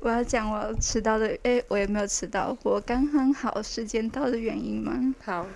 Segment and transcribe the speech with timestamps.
[0.00, 4.92] 我要讲我迟到的，哎、我也没有迟到，我刚刚好时间到的原因吗？
[5.24, 5.46] 好，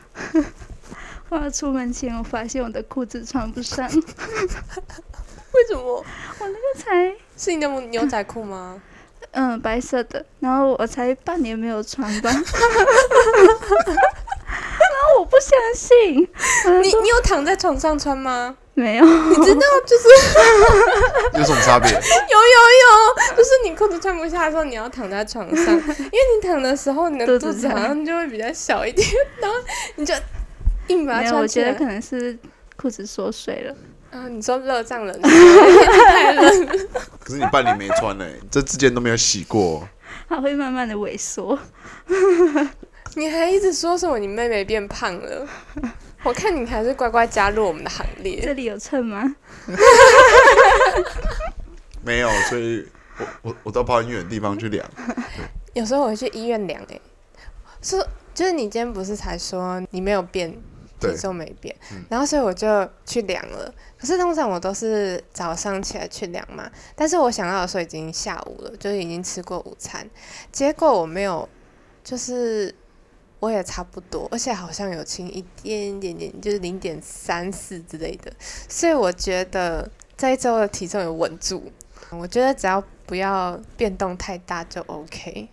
[1.30, 4.00] 我要出门前，我发现我的裤子穿不上， 为
[5.68, 5.83] 什么？
[5.84, 6.05] 我
[6.41, 8.80] 那个才是你的牛仔裤吗？
[9.32, 12.40] 嗯白色的，然后我才半年没有穿吧，然
[15.06, 16.29] 后我不相信，
[16.82, 18.59] 你你有躺在床上穿吗？
[18.75, 20.09] 没有，你知道，就是
[21.38, 21.91] 有什么差别？
[21.91, 29.06] 有有有，就是你裤子穿不下的时候，你要躺在床上， 因为你躺的时候，你的肚子好像就会比较小一点，
[29.41, 29.56] 然后
[29.96, 30.15] 你就
[30.88, 31.66] 硬把它穿起来。
[31.66, 32.38] 觉得可能是
[32.77, 33.74] 裤子缩水了。
[34.10, 35.29] 啊，你说热胀冷缩，
[36.09, 36.73] 太冷了。
[37.20, 39.87] 可是你半年没穿嘞、这之间都没有洗过。
[40.29, 41.59] 它会慢慢的萎缩。
[43.15, 45.46] 你还一直说什么你妹妹变胖了？
[46.24, 48.40] 我看你还是乖乖加入我们的行列。
[48.40, 49.34] 这里有秤吗？
[52.04, 52.86] 没有，所以
[53.18, 54.84] 我我我都跑很远的地方去量。
[55.74, 57.00] 有时候我会去医院量，哎，
[57.80, 57.96] 是
[58.34, 60.51] 就是你今天不是才说你没有变，
[61.01, 63.73] 体重没变，嗯然后所以我就去量了。
[63.98, 70.09] 可是通常我都是早上起来去量嘛，但是我想到的时候已经下午了，就是已经吃过午餐，
[70.51, 71.48] 结果我没有，
[72.05, 72.75] 就是
[73.43, 78.33] 我也差不多，而且好像有轻一点点点，就是零点三四之类的，
[78.69, 81.73] 所以我觉得这一周的体重有稳住。
[82.11, 85.48] 我觉得只要不要变动太大就 OK。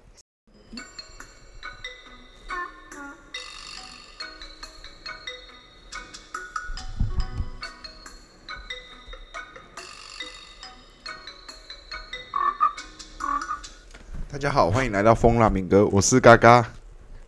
[14.31, 16.71] 大家好，欢迎来到风浪民歌，我是嘎嘎，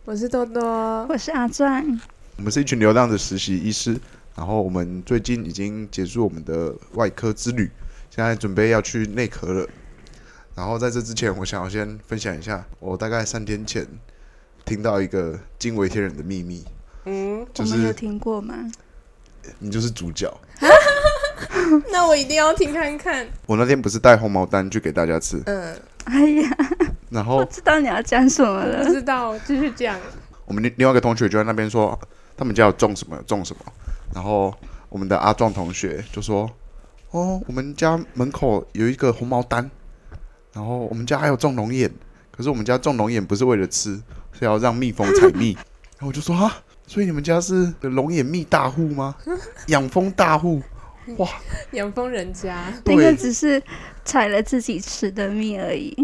[0.04, 0.60] 我是多多，
[1.08, 1.80] 我是阿壮，
[2.36, 3.96] 我们是一群流浪的实习医师，
[4.34, 7.70] 然后我们最近已经结束我们的外科之旅，
[8.10, 9.64] 现在准备要去内科了。
[10.56, 13.86] 然后在这之前，我想要先分享一下，我大概三天前
[14.64, 16.64] 听到一个惊为天人的秘密，
[17.04, 18.56] 嗯，就我们有是听过吗？
[19.60, 20.36] 你就是主角。
[21.92, 23.24] 那我一定要听看看。
[23.46, 26.56] 我那天不是带红毛丹去给大家吃，嗯，哎呀，
[27.12, 28.84] 然后我知道你要讲什么不了。
[28.84, 29.98] 知道，继续讲。
[30.46, 31.98] 我们另另外一个同学就在那边说，
[32.36, 33.72] 他们家有种什么种什么，
[34.14, 34.52] 然后
[34.88, 36.50] 我们的阿壮同学就说，
[37.10, 39.70] 哦，我们家门口有一个红毛丹，
[40.52, 41.90] 然后我们家还有种龙眼，
[42.30, 44.00] 可是我们家种龙眼不是为了吃，
[44.32, 45.52] 是要让蜜蜂采蜜，
[45.98, 49.14] 然后我就说啊，所以你们家是龙眼蜜大户吗？
[49.66, 50.62] 养蜂大户？
[51.18, 51.28] 哇，
[51.72, 53.62] 养蜂人家，那个只是
[54.04, 55.94] 采了自己吃的蜜而已。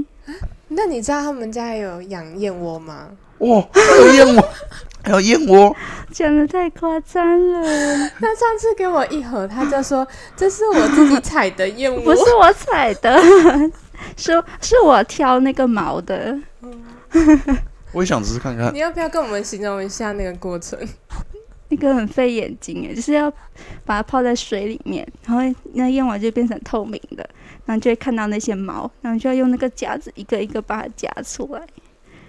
[0.69, 3.09] 那你知道他们家有养燕窝吗？
[3.39, 4.49] 哇，还有燕窝，
[5.05, 5.75] 还有燕窝，
[6.11, 7.63] 讲的太夸张了，
[8.21, 12.01] 他上次给我一盒，他就说这是我自己采的燕窝。
[12.03, 13.17] 不是我采的，
[14.17, 16.37] 是是我挑那个毛的。
[17.93, 18.79] 我也想试试看看你。
[18.79, 20.79] 要不要跟我们形容一下那个过程？
[21.71, 23.31] 那个很费眼睛诶，就是要
[23.85, 25.43] 把它泡在水里面，然后
[25.75, 27.29] 那燕窝就变成透明的，
[27.69, 31.61] 然后就会看到那些毛，然后就要用那个夹子一个一个把它夹出来。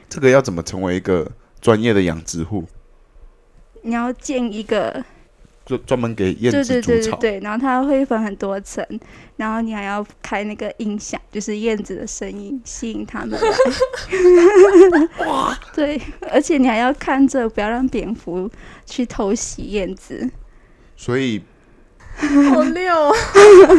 [0.09, 1.25] 这个要怎么成为一个
[1.61, 2.65] 专业的养殖户？
[3.83, 5.01] 你要建一个，
[5.65, 7.15] 就专门给燕子筑巢。
[7.15, 8.85] 对对对，然后它会分很多层，
[9.37, 13.47] 然后你还要开那个音响，就是燕子的声音吸引它们来。
[15.25, 15.57] 哇！
[15.73, 18.51] 对，而且你还要看着，不要让蝙蝠
[18.85, 20.29] 去偷袭燕子。
[20.97, 21.41] 所以
[22.17, 23.15] 好溜哦，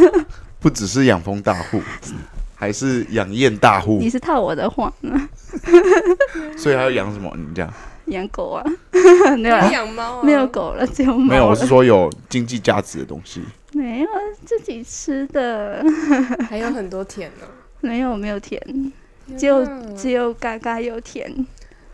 [0.61, 1.81] 不只是养蜂大户，
[2.55, 5.29] 还是养燕大户你，是套我的话呢？
[6.55, 7.29] 所以还要养什么？
[7.35, 7.67] 你们家
[8.05, 8.63] 养狗啊？
[9.37, 10.23] 没有养猫啊？
[10.23, 10.45] 没有。
[10.47, 11.47] 狗了，只有猫没有？
[11.47, 13.41] 我是说有经济价值的东西。
[13.73, 14.09] 没有
[14.45, 15.83] 自己吃的，
[16.49, 17.47] 还有很多田呢。
[17.79, 18.61] 没有没有甜，
[19.37, 21.33] 只有嗯只有嘎嘎有甜。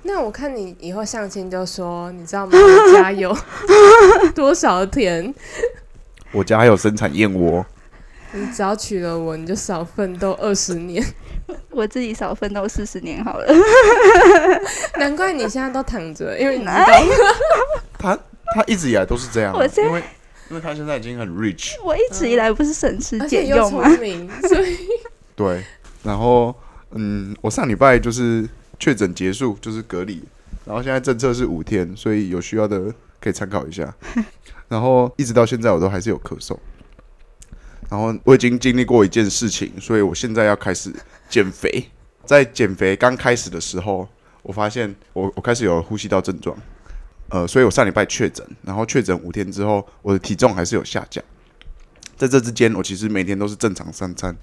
[0.04, 2.52] 那我看你以后相亲就说，你知道吗？
[2.58, 3.38] 我家有
[4.36, 5.34] 多少田？
[6.32, 7.66] 我家还有生产燕窝，
[8.34, 11.04] 你只要娶了我，你就少奋斗二十年。
[11.72, 13.46] 我自己少奋斗四十年好了。
[15.00, 17.06] 难怪你现在都躺着，因为你知道哎
[17.98, 18.20] 他
[18.54, 20.04] 他一直以来都是这样啊，我因为
[20.50, 23.84] 因为他现在已经很 rich，我一直以来不是省吃俭用吗？
[23.88, 24.78] 聪明，所以
[25.36, 25.64] 对。
[26.04, 26.54] 然后
[26.92, 28.48] 嗯，我上礼拜就是
[28.80, 30.24] 确诊结束，就是隔离，
[30.66, 33.94] 然后现在政策是五天，所以有需要的可以参考一下。
[34.68, 36.58] 然后一直到现在我都还是有咳嗽，
[37.90, 40.94] 然后我已经经历过一件事情，所以我现在要开始
[41.30, 41.90] 减肥。
[42.26, 44.06] 在减肥刚开始的时候，
[44.42, 46.58] 我发现我我开始有呼吸道症状，
[47.30, 51.24] 呃，所以我上礼拜确诊，然后确诊五天之后，我的体重还是有下降。
[52.18, 54.36] 在这之间，我其实每天都是正常三餐，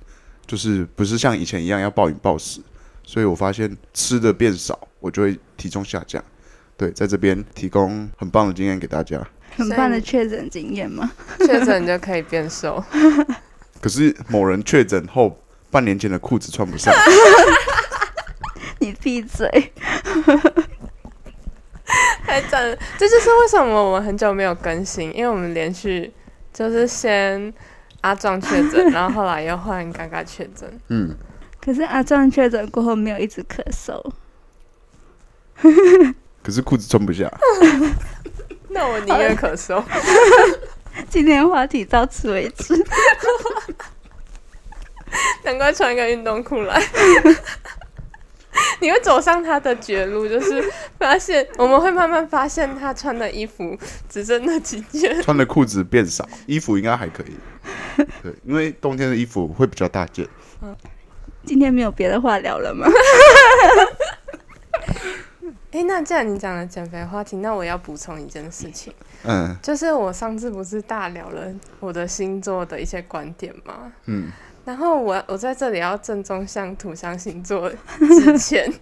[0.47, 2.63] 就是不是像以前一样要暴饮暴食，
[3.03, 6.25] 所以我发现吃的变少，我就会体重下降。
[6.79, 9.23] 对，在这边提供很棒的经验给大家。
[9.57, 11.11] 很棒的确诊经验吗？
[11.39, 12.83] 确诊就可以变瘦。
[13.81, 15.39] 可是某人确诊后，
[15.71, 16.93] 半年前的裤子穿不上。
[18.81, 19.73] 你闭嘴！
[22.27, 22.77] 太赞了！
[22.99, 26.13] 这就是为什么我们很久没有更新，因为我们连续
[26.53, 27.53] 就是先
[28.01, 30.81] 阿壮确诊，然后后来又换嘎嘎确诊。
[30.89, 31.15] 嗯，
[31.61, 34.03] 可是阿壮确诊过后没有一直咳嗽，
[36.43, 37.31] 可是裤子穿不下。
[38.75, 39.83] 那我宁愿咳嗽。
[41.09, 42.75] 今天话题到此为止。
[45.45, 46.83] 难怪穿一个运动裤来。
[48.81, 50.63] 你会走上他的绝路，就是
[50.99, 53.77] 发现我们会慢慢发现他穿的衣服
[54.09, 57.37] 只剩那几件，穿的裤子变少，衣服应该还可以。
[58.23, 60.27] 对，因为冬天的衣服会比较大件。
[61.45, 62.87] 今天没有别的话聊了吗？
[65.75, 68.95] 哎、那既然你讲了减肥话题，那我要补充一件事情，
[69.25, 73.93] 嗯就是我上次不是大聊了我的星座的一些观点吗？
[74.07, 74.31] 嗯，
[74.65, 77.69] 然后我我在这里要郑重向土象星座
[77.99, 78.73] 致歉，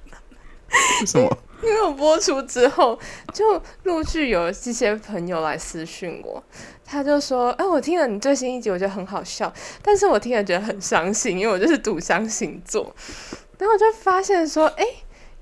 [1.00, 1.36] 为什么？
[1.60, 2.98] 因为我播出之后，
[3.34, 6.42] 就陆续有一些朋友来私讯我，
[6.84, 9.52] 他就说：“哎、我听了你最新一集，我觉得很好笑，
[9.82, 12.94] 但是我听了觉得很伤心，因为我就是土象星座。”
[13.58, 14.84] 然后我就发现说：“哎、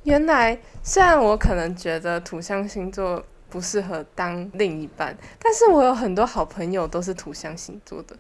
[0.07, 8.17] 原来虽然我可能觉得土象星座不适合当另一半，但是我有很多好朋友都是土象星座的，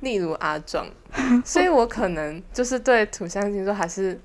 [0.00, 0.84] 例如阿壮，
[1.46, 4.20] 所以我可能就是对土象星座还是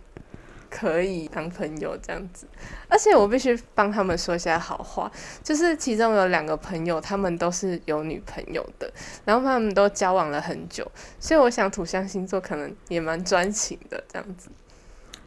[0.68, 2.48] 可以当朋友这样子。
[2.90, 5.12] 而且我必须帮他们说一下好话，
[5.44, 8.92] 就是其中有两个朋友，他们都是有女朋友的，
[9.24, 14.50] 然后他们都交往了很久，所以我想土象星座可能也蛮专情的这样子。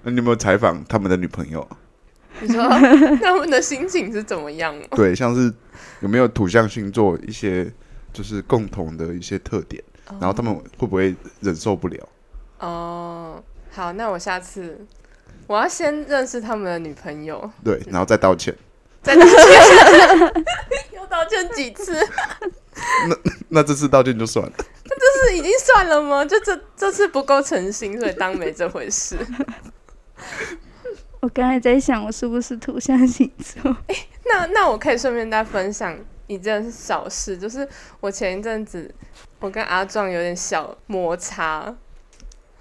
[0.08, 1.68] 那你有没有采访他们的女朋友？
[2.40, 2.66] 你说
[3.20, 4.82] 他们的心情是怎么样吗？
[4.92, 5.52] 对，像是
[6.00, 7.70] 有没有土象星座一些
[8.10, 9.84] 就是共同的一些特点，
[10.18, 12.08] 然后他们会不会忍受不了？
[12.60, 14.78] 哦，好，那我下次
[15.46, 18.56] 我要先认识他们的女朋友，对，然后再道歉。
[19.02, 19.34] 再道歉，
[20.96, 21.94] 要道歉几次？
[23.08, 23.16] 那
[23.48, 24.52] 那这次道歉就算了。
[24.56, 26.24] 那这次已经算了吗？
[26.24, 29.18] 就这这次不够诚心，所以当没这回事。
[31.20, 33.76] 我刚才在想，我是不是土象星座？
[34.26, 37.66] 那那我可以顺便再分享一件小事，就是
[38.00, 38.92] 我前一阵子
[39.40, 41.74] 我跟阿壮有点小摩擦，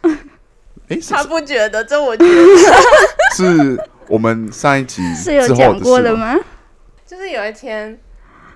[0.02, 2.32] 哎，他不觉得，这我觉得。
[3.36, 3.78] 是
[4.08, 6.34] 我们上一集是有讲过的事吗？
[6.34, 6.44] 的吗？
[7.06, 8.00] 就是有一天，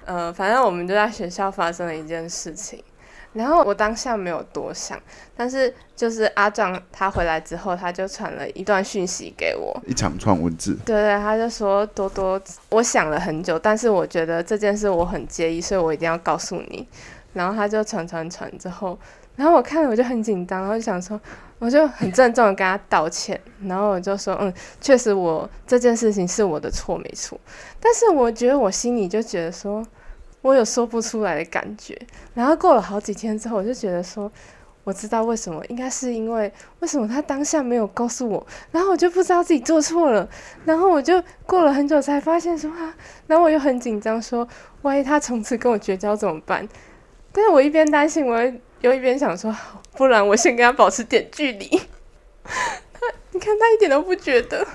[0.06, 2.84] 呃，反正我们就在学校发生了一件事情，
[3.34, 5.00] 然后我当下没有多想，
[5.36, 16.88] 但是就是阿壮他回来之后，他就传了一段讯息给我，一长串文字，对对，他就说多多，我想了很久，但是我觉得这件事我很介意，所以我一定要告诉你。
[17.34, 19.00] 然后他就传传传之后，
[19.38, 21.18] 然后我看了我就很紧张，然后就想说，
[21.60, 27.40] 我就很郑重的跟他道歉，然后我就说，嗯，确实我这件事情是我的错，没错。
[27.80, 29.82] 但是我觉得我心里就觉得说，
[30.42, 31.98] 我有说不出来的感觉。
[32.34, 34.32] 然后过了好几天之后，我就觉得说，
[34.84, 40.28] 我知道为什么，应该是因为为什么他当下没有告诉我，然后我就不知道自己做错了，
[40.66, 42.96] 然后我就过了很久才发现说啊，
[43.28, 44.48] 然后我又很紧张说，
[44.82, 46.68] 万一他从此跟我绝交怎么办？
[47.32, 48.38] 但是我一边担心，我
[48.82, 49.56] 又一边想说，
[49.96, 51.68] 不然我先跟他保持点距离。
[52.92, 53.00] 他，
[53.32, 54.68] 你看他一点都不觉得。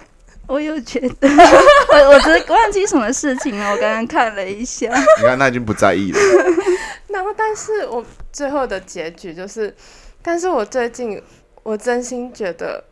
[0.48, 1.28] 我有觉得，
[1.90, 3.72] 我我只是忘记什么事情了。
[3.72, 4.88] 我刚刚看了一下，
[5.18, 6.18] 你看他已经不在意了。
[7.08, 9.74] 然后，但是我最后的结局就是，
[10.22, 11.20] 但是我最近
[11.62, 12.84] 我真心觉得，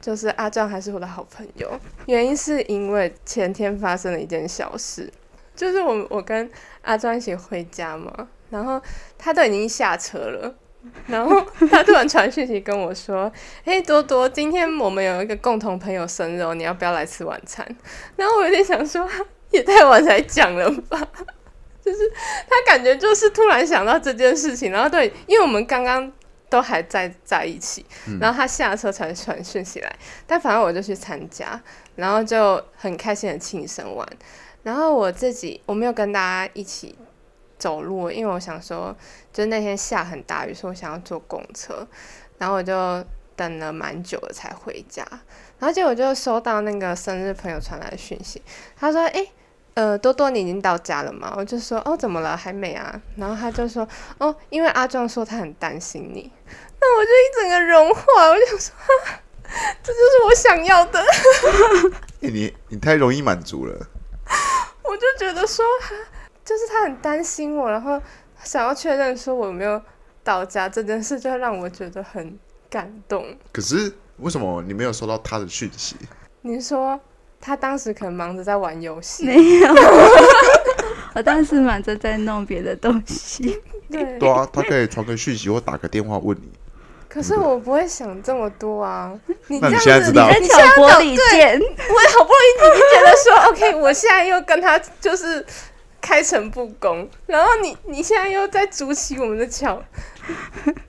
[0.00, 1.78] 就是阿壮还是我的好朋友。
[2.06, 5.08] 原因是因为前天发生了一件小事，
[5.54, 6.50] 就是我我跟
[6.82, 8.80] 阿壮一起回家嘛，然后
[9.18, 10.54] 他都已经下车了。
[11.06, 13.30] 然后他突然传讯息跟我说
[13.64, 17.66] ：“嘿，多多，今天我们有一个共同朋友生日哦，你要不要来吃晚餐？”
[18.16, 19.08] 然后我有点想说，
[19.50, 21.00] 也太晚才讲了吧。
[21.84, 21.98] 就是
[22.48, 26.10] 他感觉就是突然想到这件事情，然后对，因为我们刚刚
[26.48, 27.84] 都还在在一起，
[28.20, 29.92] 然后他下车才传讯息来，
[30.26, 31.60] 但反正我就去参加，
[31.96, 34.08] 然后就很开心的庆生完，
[34.62, 36.96] 然后我自己我没有跟大家一起
[37.62, 38.92] 走路，因为我想说，
[39.32, 41.86] 就是那天下很大雨，所以我想要坐公车，
[42.38, 42.74] 然后我就
[43.36, 45.06] 等了蛮久了才回家，
[45.60, 48.42] 然后结果就收到那个生日朋友传来的讯息，
[48.76, 49.30] 他说：“诶。
[49.74, 51.32] 呃，多多，你已经到家了吗？
[51.34, 52.36] 我就说，哦，怎么了？
[52.36, 53.00] 还没啊？
[53.16, 53.88] 然后他就说，
[54.18, 56.30] 哦，因为阿壮说他很担心你，
[56.78, 59.18] 那我就一整个融化，我就说，哈
[59.82, 61.00] 这就是我想要的。
[61.00, 63.74] 欸 你你太容易满足了。
[64.84, 65.64] 我就觉得说，
[66.44, 68.00] 就是他很担心我，然后
[68.42, 69.80] 想要确认说我有没有
[70.24, 73.24] 到家这件事，就让我觉得很感动。
[73.52, 75.96] 可是为什么你没有收到他的讯息？
[76.42, 76.98] 你说
[77.40, 79.74] 他当时可能忙着在玩游戏，没有，
[81.14, 83.60] 我当时忙着在弄别的东西。
[83.90, 86.50] 对，对啊，他可以传个讯息或打个电话问你。
[87.08, 89.12] 可是我不会想这么多啊。
[89.48, 95.44] 你那这样子，你现在知道你现在挑拨离间，我好不容易已经觉得说，OK，我现在又跟他就是
[96.02, 99.82] 开诚布公，然后你你现在又在筑起我们的桥，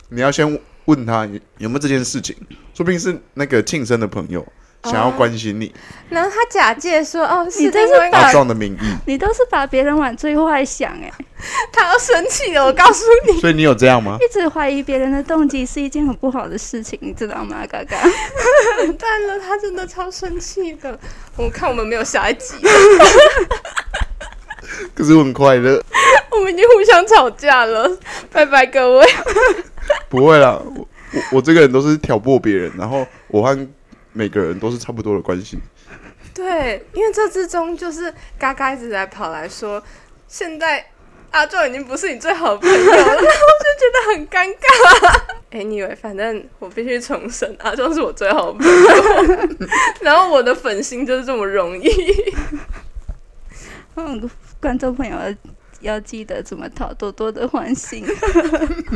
[0.10, 2.36] 你要先问他有有没有这件事情，
[2.74, 4.46] 说不定是那个庆生的朋友
[4.84, 5.74] 想要关心你，
[6.10, 11.10] 然后他假借说，哦，是你这是把大壮的名义，你都是把别人往最坏想哎、
[11.72, 14.18] 他要生气了，我告诉你，所以你有这样吗？
[14.20, 17.96] 一直怀疑别人的动机是一件很不好的事情，你知道吗，嘎嘎？
[18.80, 21.00] 完蛋了，他真的超生气的。
[21.38, 22.56] 我看我们没有下一集，
[24.96, 25.82] 可是我很快乐，
[26.32, 27.90] 我们已经互相吵架了，
[28.32, 29.08] 拜拜各位。
[30.10, 33.68] 不会啦，我我我这个人都是挑拨别人，然后我和
[34.14, 35.60] 每个人都是差不多的关系。
[36.34, 39.82] 对，因为这之中就是嘎嘎一直在跑来说，
[40.28, 40.84] 现在
[41.32, 43.26] 阿壮已经不是你最好的朋友了， 然后我
[43.64, 45.22] 就觉得很尴尬。
[45.52, 49.68] Anyway，反正我必须重申，阿壮是我最好的朋友，
[50.02, 51.90] 然后我的粉心就是这么容易。
[53.96, 54.28] 嗯，
[54.64, 55.14] 观众朋友
[55.82, 58.06] 要要记得怎么讨多多的欢心。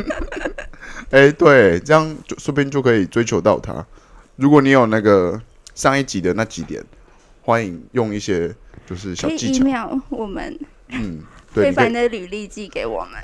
[1.12, 3.84] 哎、对，这样就说不定就可以追求到他。
[4.36, 5.38] 如果你有那个
[5.74, 6.82] 上一集的那几点，
[7.42, 8.54] 欢迎用一些
[8.88, 10.58] 就是小技巧，email 我们，
[10.88, 11.20] 嗯，
[11.54, 13.20] 可 对，以以把你的履历寄给我们。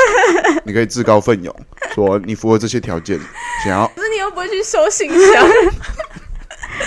[0.64, 1.54] 你可以自告奋勇，
[1.94, 3.20] 说你符合这些条件，
[3.62, 5.46] 想要可是你又不会去收信箱，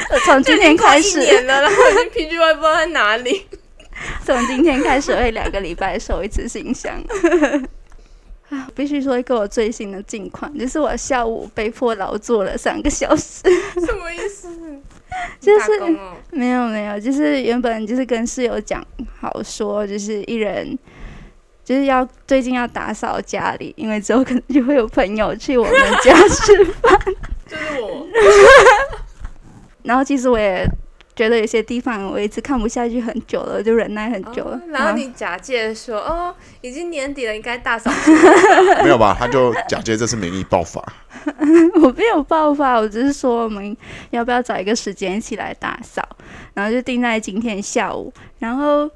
[0.10, 3.46] 呃从今年开始一，年了，然后已经 PGY 不知道在哪里。
[4.26, 6.94] 从今天开始会两个礼拜收一次信箱。
[8.50, 13.42] 啊， 必须说一个我最新的近况，就是我下午被迫劳作了三个小时。
[13.74, 14.50] 什么意思？
[15.40, 18.86] 就是哦没有没有，就是原本就是跟室友讲
[19.20, 20.78] 好说，就是一人
[21.64, 27.00] 就是要最近要打扫家里，因为之后可能就会有朋友去我们家吃饭。
[27.48, 28.06] 就是我。
[29.84, 30.68] 然后其实我也
[31.16, 34.58] 觉得有些地方我一直看不下去很久了，就忍耐很久了。
[34.58, 38.12] 哦然后你假借说哦，已经年底了，应该大扫除。
[38.84, 39.16] 没有吧？
[39.18, 40.84] 他就假借这是名义爆发，
[41.82, 43.76] 我没有爆发，我只是说我们
[44.10, 46.06] 要不要找一个时间一起来打扫，
[46.54, 48.12] 然后就定在今天下午。
[48.40, 48.90] 然后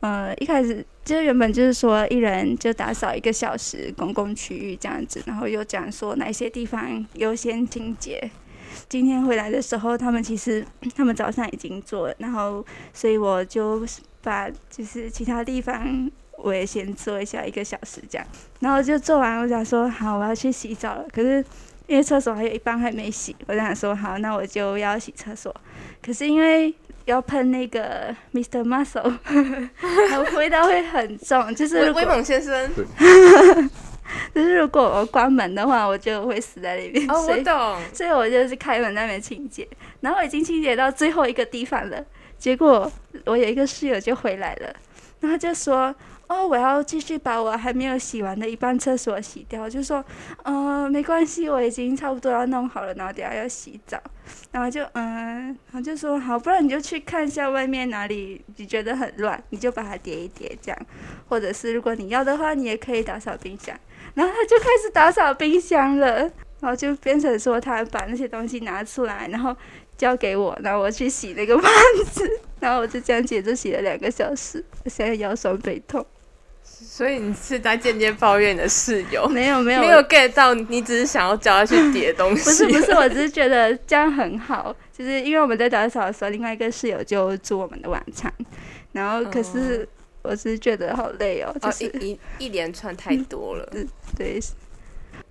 [0.00, 8.30] 呃，一开始就原本就是说一人就打扫一个小时公共区域这样子，然后又讲说哪些地方优先清洁。
[8.88, 10.64] 今天回来的时候，他们其实
[10.96, 13.84] 他们早上已经做了，然后所以我就
[14.22, 18.26] 把就是其他地方我也先做一下一个小时这样，
[18.60, 21.04] 然后就做完，我想说好，我要去洗澡了。
[21.12, 21.44] 可是
[21.86, 25.54] 因为厕所还有一半还没洗，我想说好，那我就要洗厕所。
[26.02, 26.74] 可是因为
[27.06, 28.62] 要喷那个 Mr.
[28.62, 29.16] Muscle，
[30.36, 32.70] 味道会很重，就是威猛先生，
[34.34, 37.08] 就是如果我关门的话，我就会死在里面。
[37.10, 37.78] 哦，我懂。
[37.92, 39.66] 所以我就是开门在那边清洁，
[40.00, 42.04] 然后我已经清洁到最后一个地方了，
[42.38, 42.90] 结果
[43.26, 44.74] 我有一个室友就回来了，
[45.20, 45.94] 然后就说
[46.28, 50.04] ：“哦，我要继续把我还没有洗完的一半厕所洗掉。”就说
[50.44, 54.00] ：“呃，没关系，我已经差不多要弄好了，然后等下要洗澡。”
[54.52, 60.86] 然后就嗯，然后就说：“好，不然你就去看一下外面哪里你觉得很乱，你就把它叠一叠这样，
[61.28, 63.74] 或者是如果你要的话，你也可以打扫冰箱。”
[64.18, 66.30] 然后他就开始打扫冰箱了。
[66.60, 69.56] 然后就变成说他把那些东西拿出来，然后
[69.96, 71.70] 交给我，然后我去洗那个盘
[72.10, 76.04] 子， 然后我就这样接着洗了两个小时，我现在腰酸背痛。
[76.64, 82.42] 所以你是在间接抱怨你的室友，没有没有没有 get 到，你只是想要叫他去叠东西。
[82.50, 88.32] 不是不是，我只是觉得这样很好，就是因为我们在打扫的时候，另外一个室友就煮我们的晚餐，
[88.90, 89.88] 然后可是
[90.28, 93.68] 我只是觉得好累哦，就哦，是、一一一连串太多了，
[94.16, 94.38] 对。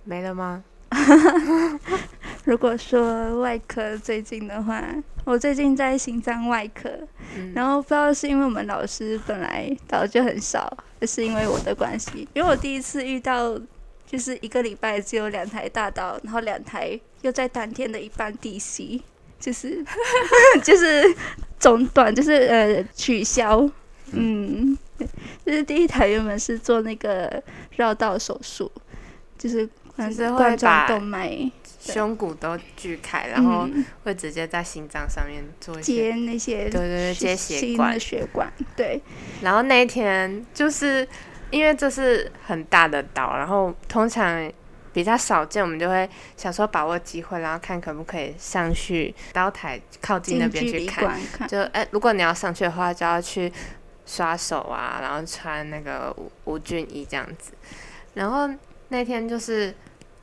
[0.04, 0.64] 没了吗？
[2.44, 4.82] 如果说外科最近的话，
[5.24, 6.90] 我最近在心脏外科，
[7.36, 7.52] 嗯。
[7.54, 13.58] 然后不知道是因为我们老师本来早就很少，还是因为我的关系，因为我第一次遇到
[14.06, 18.98] 就是一个礼拜只有两台大刀，然后两台又在当天的一半 DC，
[19.38, 19.84] 就是
[20.64, 21.04] 就是
[21.60, 23.68] 中断，就是呃取消，
[24.12, 24.76] 嗯，
[25.48, 27.42] 就是第一台原本是做那个
[27.76, 28.70] 绕道手术，
[29.38, 31.50] 就是冠就是会冠状把动脉。
[31.80, 35.94] 胸骨都锯开，然后嗯会直接在心脏上面做一些。
[35.94, 39.00] 接那些对对对接血管的血管，对，
[39.40, 41.06] 然后那一天就是
[41.50, 44.52] 因为这是很大的刀，然后通常
[44.92, 51.16] 比较少见，我们就会想说把握机会，然后看可不可以上去刀台靠近那边去看，
[51.48, 53.50] 就哎、如果你要上去的话，就要去
[54.08, 57.52] 刷手啊，然后穿那个无无菌衣这样子。
[58.14, 58.48] 然后
[58.88, 59.72] 那天就是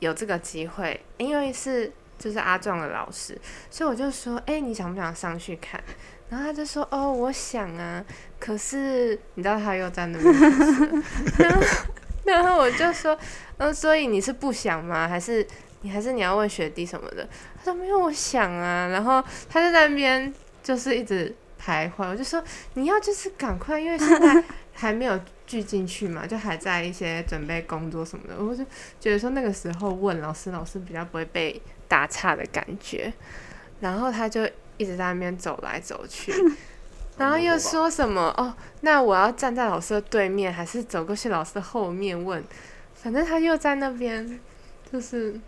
[0.00, 3.40] 有这个机会，因为是就是阿壮的老师，
[3.70, 5.80] 所以我就说，哎、你想不想上去看？
[6.28, 8.04] 然后他就说，哦，我想啊，
[8.40, 10.34] 可是你知道他又在那边
[11.38, 11.62] 然后
[12.24, 13.16] 然后我就说，
[13.58, 15.06] 嗯、所以你是不想吗？
[15.06, 15.46] 还是
[15.82, 17.26] 你还是你要问学弟什么的？
[17.56, 18.88] 他说没有，我想啊。
[18.88, 21.32] 然后他就在那边就是一直
[21.66, 22.42] 徘徊，我就说
[22.74, 28.36] 你要就是赶快，因为现在还没有聚进去嘛， 就还在一些准备工作什么的。
[28.42, 28.64] 我就
[29.00, 33.12] 觉得说那个时候问老师，老师比较不会被打岔的感觉。
[33.80, 36.32] 然后他就一直在那边走来走去，
[37.18, 42.42] 然后又说什么哦，那我要站在老师的对面，还是走过去老师的后面问？
[42.94, 44.40] 反正他又在那边，
[44.90, 45.38] 就是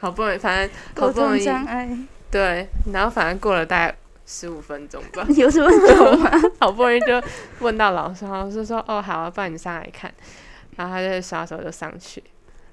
[0.00, 6.30] 好不容易，反正好沟通不容易对，然后反正过了大概十五分钟吧， 有什么久吗？
[6.60, 7.22] 好不容易就
[7.60, 10.12] 问到老师，老师说：“哦，好，不然你上来看。”
[10.76, 12.22] 然后他就刷手就上去，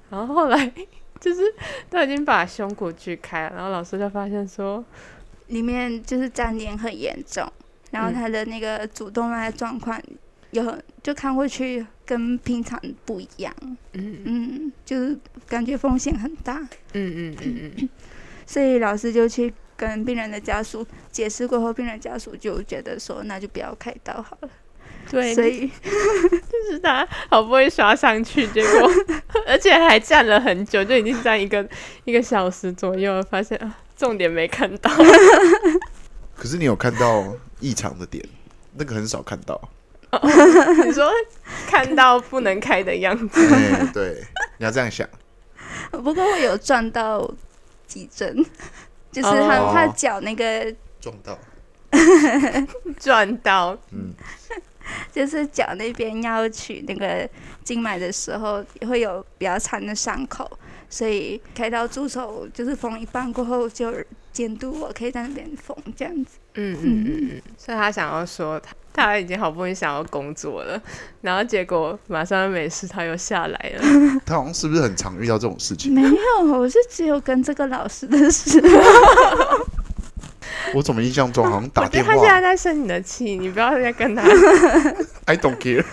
[0.10, 0.74] 然后后来
[1.22, 1.42] 就是
[1.90, 4.84] 都已经把胸骨锯开了，然后老师就发现说
[5.48, 7.50] 里面就是粘连很严重，
[7.92, 9.98] 然后嗯他的那个主动脉状况
[10.52, 13.54] 有很就看过去跟平常不一样
[13.94, 14.22] ，：“嗯。
[14.26, 15.18] 嗯，就是
[15.48, 16.60] 感觉风险很大，
[16.94, 17.90] 嗯嗯嗯嗯，
[18.46, 24.50] 所以老师就去跟病人的家属解释过后，病人家属就觉得说那就不要开刀好了，
[25.10, 28.90] 对，所以 就是他好不容易刷上去，结果
[29.48, 31.68] 而且还站了很久，就已经站一个
[32.06, 34.92] 一个小时左右，发现啊，重点没看到。
[36.36, 38.24] 可是你有看到异常的点，
[38.76, 39.70] 那个很少看到。
[40.86, 41.12] 你说
[41.66, 44.24] 看到不能开的样子，哎，对，
[44.58, 45.08] 你要这样想。
[45.92, 47.28] 不过我有撞到
[47.88, 48.46] 几针，
[49.14, 49.48] 就是哦。
[49.74, 51.38] 他他脚那个撞到，
[53.00, 54.14] 撞到，嗯，
[55.14, 57.30] 就是脚那边要取那个
[57.64, 60.50] 静脉的时候，也会有比较长的伤口，
[60.94, 63.92] 所以开刀助手就是缝一半过后就
[64.32, 66.38] 监督我可以在那边缝这样子。
[66.54, 70.80] 嗯嗯嗯嗯，所以他想要说他他已经好不容易想要工作了，
[71.22, 74.22] 然后结果马上没事，他又下来了。
[74.24, 75.92] 他好像是不是很常遇到这种事情？
[75.92, 78.62] 没有，我是只有跟这个老师的事。
[80.76, 84.22] 我怎么印象中好像打电话他现在在生你的气，你不要再跟他，，
[85.26, 85.84] I don't care，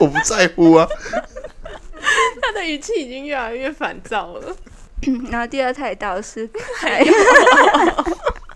[0.00, 0.88] 我不在乎啊。
[2.42, 4.56] 他的语气已经越来越烦躁了。
[5.30, 6.48] 然后第二台刀是
[6.80, 7.00] 开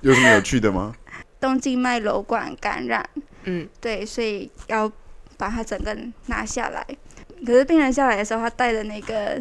[0.00, 0.92] 有什么有趣的吗？
[1.40, 3.08] 动静脉瘘管感染，
[3.44, 4.90] 嗯，对，所以要
[5.36, 6.84] 把它整个拿下来。
[7.46, 9.40] 可是病人下来的时候，他带的那个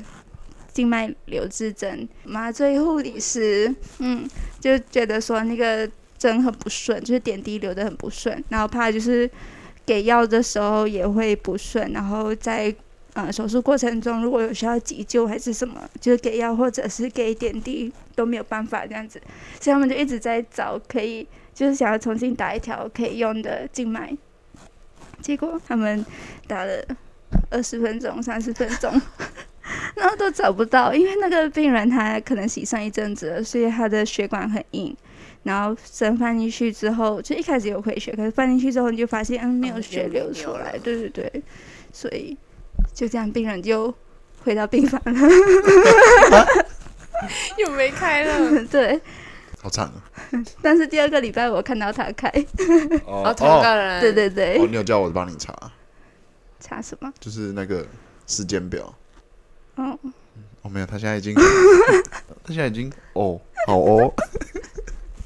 [0.72, 4.28] 静脉留置针，麻醉护理师，嗯，
[4.60, 9.30] 就觉得说那个针很不顺，就是点滴流的很不顺，然后怕就是
[9.86, 12.74] 给药的时候也会不顺，然后在
[13.14, 19.22] 呃手术过程中如果有需要急救还是什么，就是给药或者是给点滴都没有办法这样子，
[19.60, 24.16] 所以他们就一直在找可以，就是想要重新打一条可以用的静脉，
[25.22, 26.06] 结果他们
[26.48, 26.84] 打了
[27.50, 28.92] 二十分钟、三十分钟。
[29.96, 34.96] 然后都找不到，因为那个病人他可能洗上一阵子了，所以他的血管很硬。
[35.44, 40.78] 然后针放进去之后，就一开始有回血，可是放进去之后你就发现，嗯，没有哦血流出来。
[40.80, 41.44] 对对对，
[41.94, 42.36] 所以
[42.94, 43.94] 就这样，病人就
[44.44, 45.14] 回到病房了。
[47.58, 48.66] 又没开了。
[48.66, 49.00] 对，
[49.62, 50.02] 好惨啊！
[50.62, 52.28] 但是第二个礼拜我看到他开，
[53.06, 54.02] 哦哦，同个人。
[54.02, 55.54] 对对对，哦，你有叫我帮你查，
[56.60, 57.12] 查什么？
[57.20, 57.86] 就是那个
[58.28, 58.94] 时间表。
[59.76, 59.98] 哦，
[60.64, 61.36] 哦，没有，他现在已经，
[62.44, 64.14] 他现在已经，哦，好哦，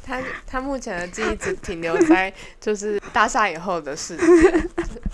[0.05, 4.69] 他他目前的记忆只停留在 就是大厦以后的事情，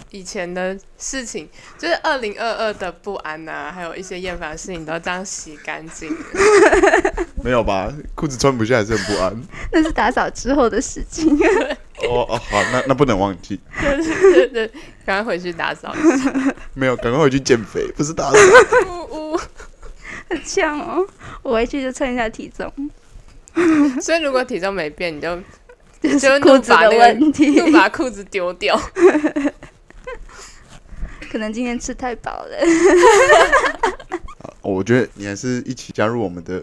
[0.10, 6.26] 以前的事情就是二零二二的不安呐、还有一些厌烦的事情都这样洗干净了。
[7.44, 7.92] 没有吧？
[8.16, 9.42] 裤子穿不下还是很不安。
[9.72, 11.36] 那是打扫之后的事情。
[12.10, 14.68] 哦哦，好，那那不能忘记，对对对，
[15.06, 16.34] 赶快回去打扫一下。
[16.74, 18.38] 没有，赶快回去减肥，不是打扫。
[18.88, 19.40] 呜呜。
[20.30, 21.06] 很呛哦，
[21.44, 22.72] 我回去就称一下体重，
[24.02, 25.36] 所以如果体重没变，你就
[26.02, 27.54] 就就是裤子的问题。
[27.60, 28.80] 就把裤子丢掉。
[31.32, 32.58] 可能今天吃太饱了。
[34.62, 36.62] 哦我觉得你还是一起加入我们的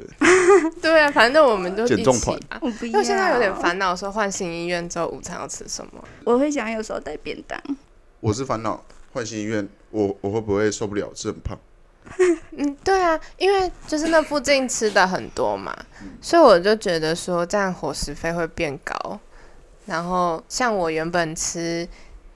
[0.81, 2.38] 对啊，反正我们就一减重团。
[2.61, 2.88] 我不要。
[2.88, 6.05] 因为我现在有点，烦恼，说换新医院之后午餐要吃什么？
[6.24, 7.61] 我会想有时候带便当。
[8.20, 11.59] 我是烦恼换新医院，我我会不会受不了吃很胖？
[12.57, 15.77] 嗯， 对啊，因为就是那附近吃的很多嘛，
[16.21, 19.21] 所以我就觉得说这样伙食费会变高。
[19.87, 21.88] 然后像我原本吃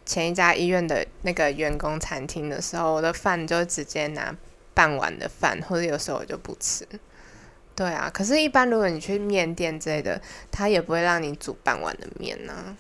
[0.07, 4.35] 前一家医院的那个员工餐厅的时候，我的饭就直接拿
[4.75, 6.87] 半碗的饭，或者有时候我就不吃。
[7.75, 12.77] 对啊，可是，一般如果你去面店之类的，他也不会让你煮半碗的面啊、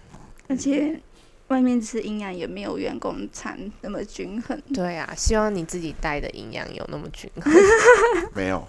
[0.49, 1.01] 而且
[1.53, 4.59] 外面吃营养也没有员工餐那么均衡。
[4.73, 7.53] 对啊，希望你自己带的营养有那么均衡。
[8.35, 8.67] 没有，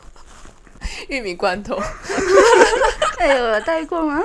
[1.08, 1.78] 玉米罐头，
[3.20, 4.22] 哎、我有带过吗？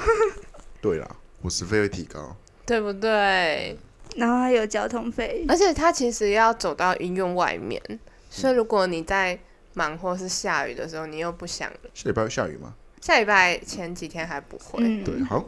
[0.82, 2.36] 对啦，伙食费会提高。
[2.66, 3.74] 对不对？
[4.16, 7.80] 然后还有交通费，而且它其实要走到医院外面，
[8.28, 9.38] 所以如果你在
[9.72, 12.74] 忙或是下雨的时候，你又不想，下礼拜会下雨吗？
[13.00, 15.38] 下礼拜前几天还不会，嗯，对，好，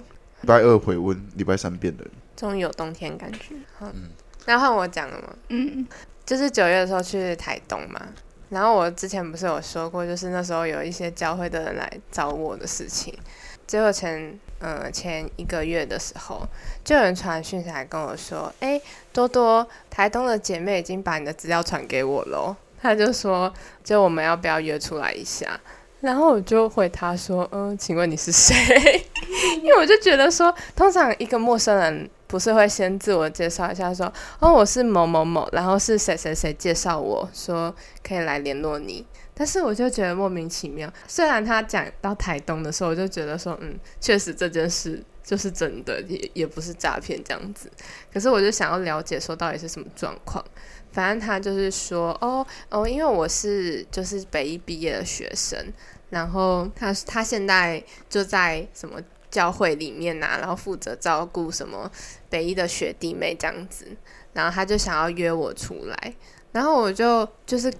[0.40, 2.06] 礼拜二回温，礼拜三变冷。
[2.40, 3.54] 终于有冬天感觉。
[3.78, 3.92] 好，
[4.46, 5.36] 然后换我讲了吗？
[5.48, 5.86] 嗯，
[6.24, 8.00] 就是九月的时候去台东嘛，
[8.48, 13.12] 然后我之前不是有说过，就是那时候有一些教会的人来找我的事情，
[13.66, 16.48] 结果前呃前一个月的时候，
[16.82, 18.80] 就有人传讯息来跟我说，哎，
[19.12, 23.52] 多多，台东的姐妹已经把你的资料传给我喽，他就说，
[23.84, 25.60] 就我们要不要约出来一下？
[26.00, 28.54] 然后我就回他说，嗯，请问你是谁？
[29.62, 40.88] 因为我就觉得说，通常一个陌生人不是会先自我介绍一下说，哦，我是某某某，然后是谁谁谁介绍我说可以来联络你，但是我就觉得莫名其妙。
[41.08, 47.68] 虽然他讲到台东的时候，我就觉得说，嗯，确实这件事就是真的，也也不是诈骗这样子。
[48.12, 50.44] 可是我就想要了解说到底是什么状况。
[50.92, 55.58] 反正他就是说，哦哦，因为我是就是北医毕业的学生，
[56.10, 61.90] 然后他他现在就在什么教会里面呐、然后负责照顾什么
[62.28, 63.86] 北一的学弟妹这样子，
[64.32, 66.14] 然后他就想要约我出来，
[66.52, 67.72] 然后我就就是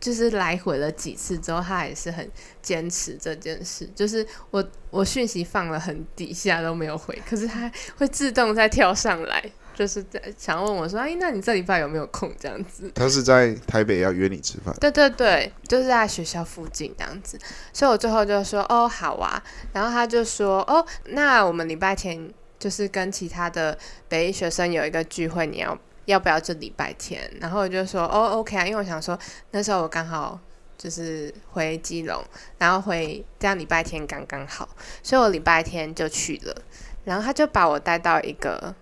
[0.00, 2.30] 就是来回了几次之后，他还是很
[2.62, 12.32] 坚持这件事，就是我我讯息放了很底下都没有回，可是他会自动再跳上来，就是在想问我说，哎，那你这礼拜有没有空？
[12.40, 12.90] 这样子？
[12.94, 17.38] 他是在台北要约你吃饭，对对对，就是在学校附近这样子，
[17.74, 19.40] 所以我最后就说哦好啊，
[19.74, 23.76] 然后他就说哦，那我们礼拜天就是跟其他的
[24.08, 27.30] 北医学生有一个聚会，你要要不要这礼拜天？
[27.38, 29.18] 然后我就说哦 OK 啊，因为我想说
[29.50, 30.40] 那时候我刚好
[30.78, 32.24] 就是回基隆，
[32.56, 34.66] 然后回这样礼拜天刚刚好，
[35.02, 36.62] 所以我礼拜天就去了，
[37.04, 38.74] 然后他就把我带到一个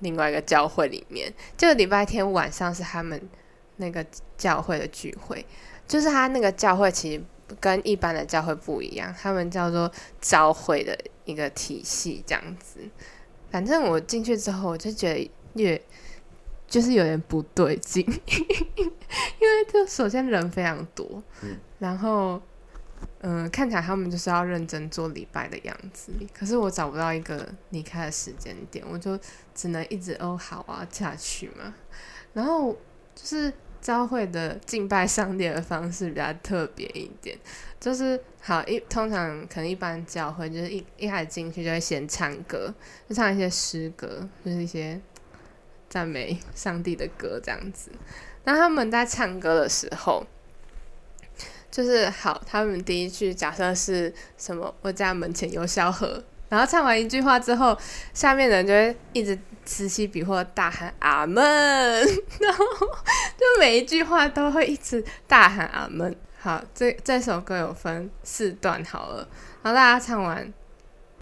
[0.00, 3.20] 另外一个教会里面，就礼拜天晚上是他们
[3.76, 4.04] 那个
[4.36, 5.44] 教会的聚会，
[5.86, 7.22] 就是他那个教会其实
[7.60, 12.80] 跟一般的教会不一样，他们叫做教会的一个体系这样子。
[13.50, 15.80] 反正我进去之后，我就觉得越
[16.66, 18.04] 就是有点不对劲，
[18.76, 21.22] 因为就首先人非常多，
[21.78, 22.40] 然后
[23.20, 29.18] 嗯、看起来他们就是要认真做礼拜的样子，可是我找不到一个离开的时间点，我就
[29.54, 31.74] 只能一直哦好啊下去嘛，
[32.32, 32.72] 然后
[33.14, 37.36] 就是教会的敬拜上帝的方式比较特别一点，
[37.80, 42.72] 就是好一通常可能一般教会就是一一开始进去就会先唱歌，
[43.08, 45.00] 就唱一些诗歌，就是一些
[45.88, 47.90] 赞美上帝的歌这样子。
[48.44, 50.26] 那他们在唱歌的时候，
[51.70, 54.74] 就是好，他们第一句假设是什么？
[54.82, 56.22] 我家门前有小河。
[56.48, 57.76] 然后唱完一句话之后，
[58.14, 62.64] 下面的人就会一直此起彼伏大喊阿门，然后
[63.36, 66.16] 就每一句话都会一直大喊阿门。
[66.38, 69.28] 好，这这首歌有分四段好了，
[69.62, 70.50] 然后大家唱完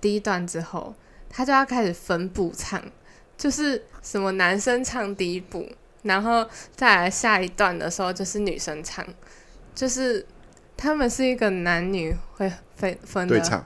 [0.01, 0.95] 第一段之后，
[1.29, 2.81] 他就要开始分步唱，
[3.37, 5.69] 就是什么男生唱第一步，
[6.03, 9.05] 然后再来下一段的时候就是女生唱，
[9.75, 10.25] 就是
[10.77, 13.65] 他们是一个男女会分分的对唱，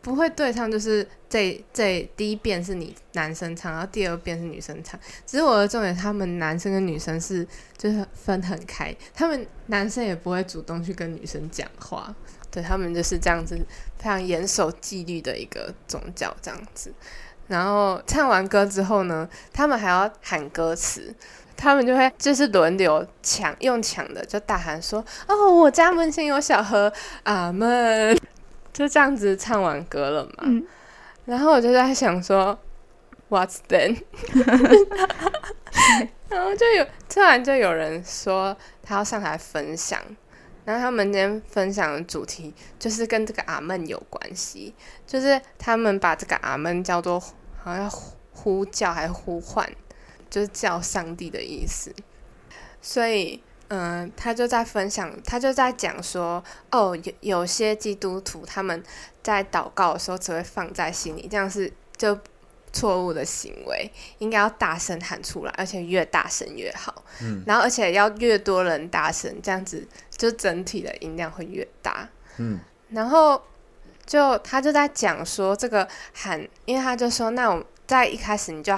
[0.00, 4.98] 不会对唱，就是这这第一遍是你男生唱，然后第二遍是女生唱。
[5.26, 12.14] 只是我的重点，他们男生跟女生是就是分很开，他们男生也不会主动去跟女生讲话，
[12.50, 13.56] 对他们就是这样子
[13.98, 16.92] 非常严守纪律的一个宗教这样子。
[17.46, 21.14] 然后唱完歌之后呢，他们还要喊歌词。
[21.56, 28.18] 他们就会就是轮流抢，用抢的就大喊说：“哦，我家门前有小河，阿门。”
[28.72, 30.32] 就这样子唱完歌了嘛。
[30.42, 30.66] 嗯
[31.26, 32.58] 然后我就在想说
[33.30, 33.96] ，What's then？
[36.28, 39.98] 然后就有突然就有人说他要上台分享，
[40.66, 44.74] 然后他们今天分享的主题就是跟这个阿门有关系，
[45.06, 47.18] 就是他们把这个阿门叫做
[47.56, 49.66] 好像呼呼叫还是呼唤，
[50.34, 51.94] 就是叫上帝的意思。
[52.82, 56.42] 所以，嗯、他就在分享，他就在讲说，
[56.72, 58.82] 哦，有有些基督徒他们
[59.22, 62.18] 在祷告的时候只会放在心里，这样是就
[62.72, 67.04] 错误的行为，应该要大声喊出来，而且越大声越好。
[67.22, 72.08] 嗯，然后而且要越多人大声，这样子就整体的音量会越大。
[72.38, 73.40] 嗯，然后
[74.04, 78.76] 就他就在讲说这个喊，因为他就说，那我在一开始你就要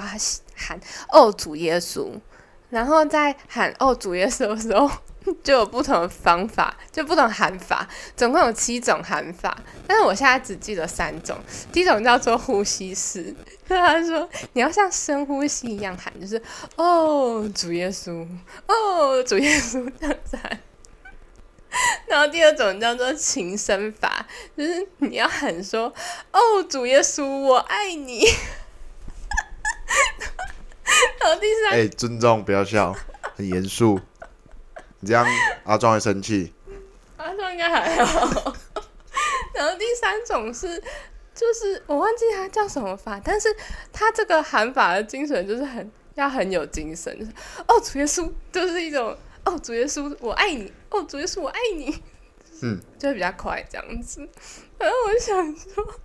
[0.57, 2.09] 喊哦主耶稣，
[2.69, 4.89] 然后在喊哦主耶稣的时候。
[5.43, 11.37] 就有不同的方法，就不同喊法，总共有七种喊法，但是我现在只记得三种。
[11.69, 13.35] 第一种叫做呼吸式，
[13.67, 16.41] 他说你要像深呼吸一样喊，就是
[16.77, 18.25] 哦主耶稣，
[18.67, 20.59] 哦主耶稣这样子 喊。
[22.07, 25.93] 然后第二种叫做情声法，就是你要喊说
[26.31, 28.23] 哦主耶稣我爱你。
[31.37, 32.95] 第三哎、尊重，不要笑，
[33.35, 33.99] 很严肃。
[34.99, 35.25] 你这样
[35.63, 36.53] 阿壮会生气。
[37.17, 38.55] 阿壮应该还好。
[39.53, 40.81] 然后第三种是，
[41.33, 43.47] 就是我忘记他叫什么法，但是
[43.91, 47.31] 他这个喊法的精神就是很要很有精神，就是
[47.67, 52.03] 哦主耶稣，就是一种哦主耶稣我爱你，哦主耶稣我爱你，
[52.61, 54.19] 嗯， 就会比较快这样子。
[54.77, 56.01] 然后我想说。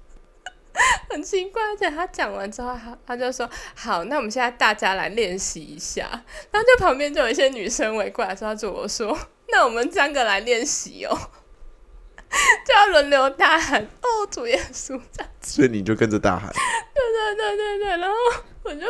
[1.10, 6.08] 很奇怪，而且他讲完之后，他他就说：“好，那我们现在大家来练习一下。”
[6.50, 9.16] 然后就旁边就有一些女生围过来抓住我说，
[9.48, 11.14] 那我们三个来练习哦，
[12.66, 15.30] 就要轮流大喊‘哦，主耶稣’这样。
[15.42, 16.50] 所以你就跟着大喊。
[16.50, 18.14] 对对对对对，然后
[18.62, 18.86] 我就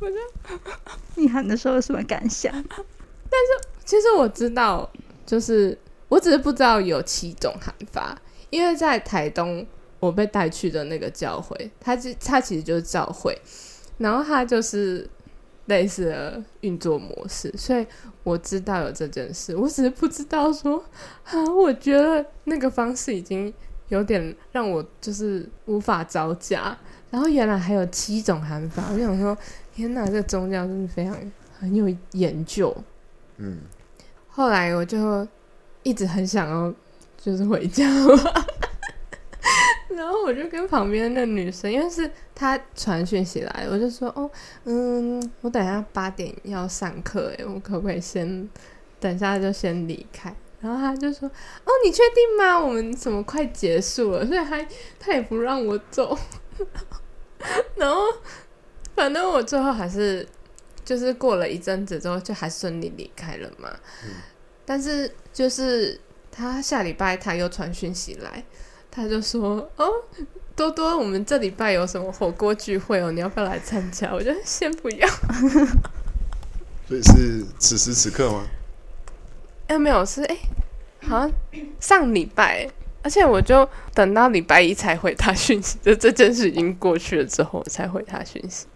[0.00, 0.16] 我就
[1.14, 2.52] 你喊的时候有什么感想？
[2.52, 4.90] 但是其实我知道，
[5.24, 9.66] 就是我只是不知道有七种喊法，因为在台东
[10.00, 13.38] 我被带去的那个教会，它其它其实就是教会，
[13.98, 15.08] 然后它就是
[15.66, 17.86] 类似的运作模式，所以
[18.24, 20.82] 我知道有这件事，我只是不知道说
[21.24, 23.52] 啊，我觉得那个方式已经
[23.88, 26.76] 有点让我就是无法招架，
[27.10, 29.36] 然后原来还有七种喊法，我想说，
[29.74, 31.16] 天哪，这个宗教真的非常
[31.58, 32.74] 很有研究。
[33.36, 33.58] 嗯，
[34.28, 35.26] 后来我就
[35.82, 36.74] 一直很想要，
[37.18, 37.84] 就是回家
[39.96, 44.30] 然后我就跟旁边的女生，因为是她传讯息来，我就说哦，
[44.64, 48.48] 嗯，我等一下八点要上课，诶，我可不可以先
[48.98, 50.34] 等一下就先离开？
[50.60, 52.58] 然后她就说哦，你确定吗？
[52.58, 54.26] 我们怎么快结束了？
[54.26, 54.66] 所以还
[54.98, 56.16] 她也不让我走。
[57.76, 58.02] 然后
[58.94, 60.26] 反正我最后还是
[60.84, 63.70] 就是过了一阵子之后，就还顺利离开了嘛。
[64.64, 65.98] 但是就是
[66.30, 68.44] 他下礼拜他又传讯息来，
[68.90, 69.88] 他就说：“哦，
[70.56, 75.08] 多多，我们这礼拜有什么火锅聚会哦，你要不要来参加？”我就先不要。
[76.88, 78.44] 所以是此时此刻吗？
[79.68, 80.36] 哎，没有，是哎，
[81.02, 81.32] 好像
[81.78, 82.68] 上礼拜，
[83.02, 88.66] 而且我就等到礼拜一才回他讯息，就 这件事已经过去了之后，我才回他讯息。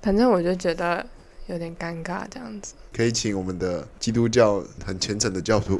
[0.00, 1.06] 反正我就觉得
[1.46, 2.72] 有点尴尬，这样子。
[2.94, 5.78] 可以请我们的基督教很虔诚的教徒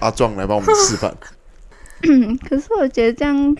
[0.00, 1.14] 阿壮来帮我们示范。
[2.08, 3.56] 嗯， 可是我觉得这样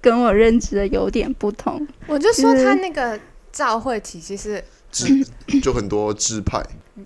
[0.00, 1.86] 跟我认知的有点不同。
[2.06, 3.18] 我就说他那个
[3.52, 5.24] 教会体系是支
[5.62, 6.62] 就很多支派，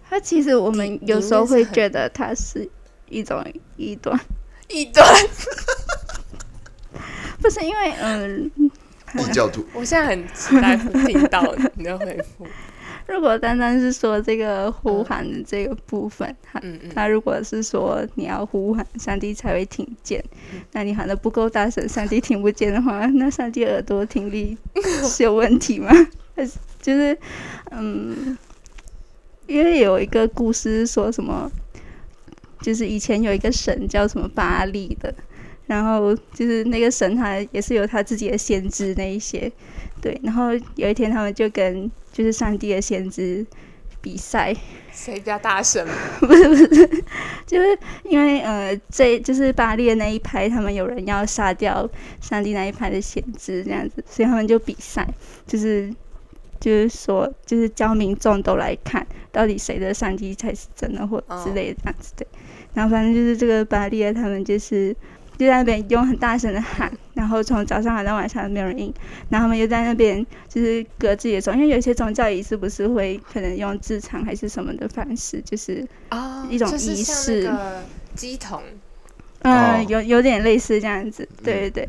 [0.08, 2.68] 他其实我们有时候会觉得他是
[3.08, 3.44] 一种
[3.76, 4.18] 异端，
[4.68, 5.06] 异端。
[7.42, 8.50] 不是因为嗯，
[9.18, 9.66] 异教徒。
[9.74, 12.46] 我现在很期待听到你的回复。
[13.06, 24.56] 如果单单是说这个呼喊的这个部分，它嗯嗯，那如果是说你要呼喊，上帝才会听见，嗯那你喊的不够大声，上帝听不见的话，那上帝耳朵听力
[25.04, 25.90] 是有问题吗？
[26.80, 27.16] 就是
[27.70, 28.36] 嗯，
[29.46, 31.50] 因为有一个故事说什么，
[32.60, 35.14] 就是以前有一个神叫什么巴利的，
[35.66, 39.52] 然后就是那个神他也是有他自己的先知那一些，
[40.00, 43.44] 对，然后有一天他们就跟就是上帝的先知
[44.00, 44.54] 比赛，
[44.92, 45.84] 谁比较大声？
[46.20, 46.86] 不是不是，
[47.44, 51.88] 就是因为呃，这就是巴列那一派，他们有人要杀掉
[52.20, 55.04] 上帝那一派的先知这样子，所以他们就比赛，
[55.44, 55.92] 就是
[56.60, 62.26] 就是说，就是叫民众都来看，到底谁的上帝才是真的或之类的这样子对。
[62.74, 64.94] 然后反正就是这个巴列他们就是
[65.36, 68.92] 就在那边用很大声的喊，然后从早上喊到晚上没有人应，
[69.28, 77.42] 然后他们又在那边就是各自己的宗，因为有一些宗教仪式不是会可能用自场还是什么的方式，就是哦一种就是仪像式。
[77.44, 77.82] 那个
[78.14, 78.62] 鸡童，
[79.42, 79.86] 嗯，哦。
[79.88, 81.60] 有有点类似这样子，对嗯。
[81.60, 81.88] 对对。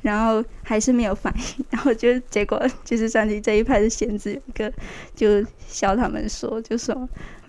[0.00, 4.72] 然后还是没有反应， 然后就结果就是上帝这一派的先知有一个
[5.14, 6.94] 就笑他们说，就说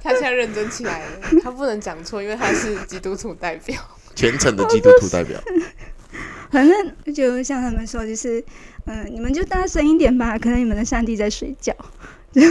[0.00, 1.10] 他现在认真起来了，
[1.42, 3.76] 他不能讲错，因为他是基督徒代表。
[4.14, 5.40] 虔诚的基督徒代表。
[6.50, 8.44] 反正就像他们说，就是
[8.84, 11.74] 嗯、你们就大声一点吧，可能你们的上帝在睡觉。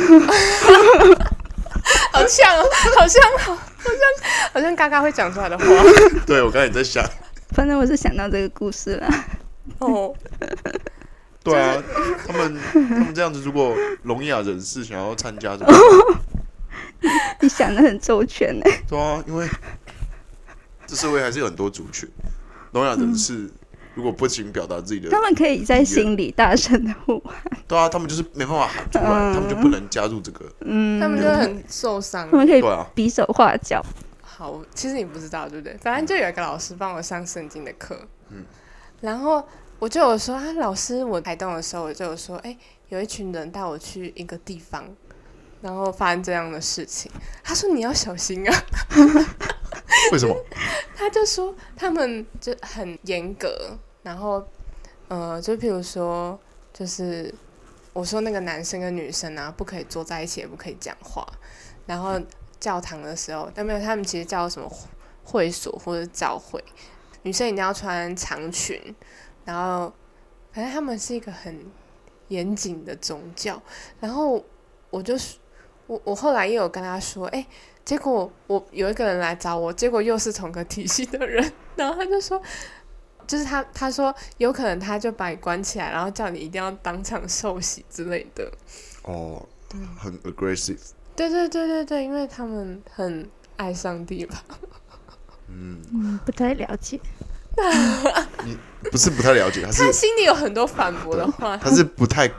[2.12, 2.66] 好像哦，
[2.98, 3.94] 好像好，像
[4.54, 5.66] 好像嘎嘎会讲出来的话
[6.26, 7.04] 对，我刚才也在想。
[7.52, 9.08] 反正我是想到这个故事了。
[9.80, 10.14] 哦。
[11.44, 11.82] 对啊，
[12.28, 15.58] 他们他们这样子，如果聋哑人士想要参加？
[17.40, 18.64] 你想的很周全呢。
[18.88, 19.48] 对啊，因为
[20.92, 22.10] 这社会还是有很多族群，
[22.74, 23.50] 聋哑人士
[23.96, 30.52] 如果不行表达自己的他，们可以在心里大声的呼喊，对啊，他们就是没办法喊出来，嗯他们就不能加入这个。
[30.60, 32.36] 嗯，他们就很受伤他。
[32.36, 33.82] 们可以对啊，比手画脚。
[34.22, 35.78] 好，其实你不知道对不对？
[35.78, 37.98] 反正就有一个老师帮我上圣经的课，
[39.00, 39.48] 然后
[39.80, 42.58] 我就有说啊，老师，我台东的时候我就有说，哎、
[42.90, 44.84] 有一群人带我去一个地方，
[45.62, 47.12] 然后发生这样的事情。
[47.44, 48.64] 他说你要小心啊，
[50.12, 50.36] 为什么？
[50.96, 54.46] 他就说他们就很严格，然后
[55.08, 56.40] 呃，就譬如说，
[56.74, 57.34] 就是
[57.94, 61.28] 我说那个男生跟女生啊，不可以坐在一起，也不可以讲话。
[61.86, 62.20] 然后
[62.60, 64.72] 教堂的时候，但没有，他们其实叫什么
[65.24, 66.64] 会所或者教会，
[67.24, 68.96] 女生一定要穿长裙，
[69.44, 69.92] 然后
[70.54, 71.66] 反正他们是一个很
[72.30, 73.62] 严谨的宗教。
[74.00, 74.44] 然后
[74.92, 75.38] 我就是
[75.92, 77.46] 我我后来也有跟他说，哎、
[77.84, 82.42] 结果我有一个人来找我，结果又是同个体系的人，然后他就说，
[83.28, 88.50] 就是他他说有可能他就把你关起来，然后叫你一定要当场受洗之类的。
[89.04, 89.46] 哦，
[90.00, 90.80] 很 aggressive。
[91.14, 94.42] 对对对对对，因为他们很爱上帝吧。
[95.50, 96.98] 嗯，嗯，不太了解。
[98.46, 98.58] 你
[98.90, 102.30] 不是不太了解，他是他心里有很多反驳的话，他是不太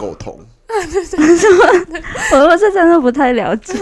[2.32, 3.74] 我 我是真的不太了解。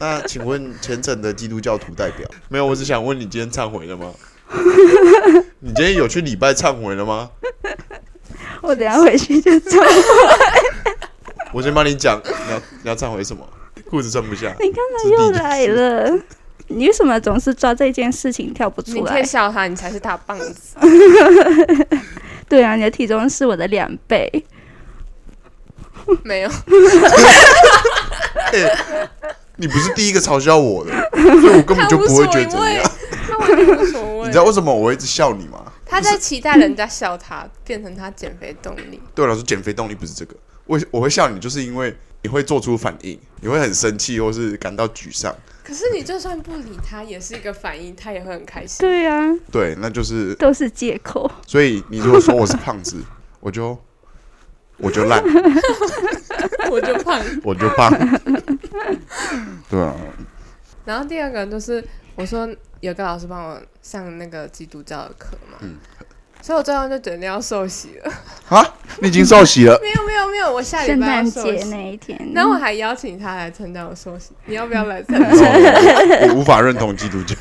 [0.00, 4.12] 那请问虔诚的基督教徒代表，没有，我只想问你今天忏悔了吗？
[5.60, 7.30] 你今天有去礼拜忏悔了吗？
[8.62, 9.86] 我等下回去就忏悔。
[11.52, 13.46] 我先帮你讲，你要你要忏悔什么？
[13.90, 16.18] 裤子穿不下，你看他又来了，
[16.68, 19.22] 你为什么总是抓这件事情跳不出你可以来？
[19.22, 20.76] 笑他，你才是大棒子。
[22.48, 24.30] 对啊，你的体重是我的两倍。
[26.24, 26.50] 没有，
[29.56, 32.90] 你不是第一个嘲笑我的，所以我根本就不会觉得怎样。
[33.26, 34.38] 他完全无所谓你知。
[34.38, 35.72] 道为什么我会一直笑你吗？
[35.84, 39.00] 他在期待人家笑他，变成他减肥动力。
[39.14, 40.34] 对我来说，减肥动力不是这个。
[40.66, 45.34] 我我会笑你，就是因为你会做出反应，你会很生气，或是感到沮丧。
[45.64, 48.78] 可是你就算不理他，也是一个反应，他也会很开心。
[48.80, 51.30] 对啊，对，那就是都是借口。
[51.46, 52.96] 所以你如果说我是胖子，
[53.40, 53.76] 我就
[54.78, 55.22] 我就烂，
[56.70, 57.20] 我就胖。
[57.44, 57.90] 我就胖。
[59.68, 59.94] 对啊，
[60.84, 62.48] 然后第二个就是我说
[62.80, 65.76] 有个老师帮我上那个基督教的课嘛，嗯
[66.40, 68.12] 所以我最后就决定要受洗了。
[68.48, 68.64] 啊，
[69.00, 71.68] 你已经受洗了， 没有没有没有，我下礼圣拜要诞节受洗。
[71.70, 76.28] 那一天，然后我还邀请他来参加我受洗，你要不要来参加？
[76.28, 77.34] 我无法认同基督教。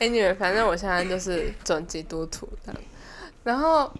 [0.00, 2.74] 哎，你们反正我现在就是准基督徒的，
[3.44, 3.90] 然后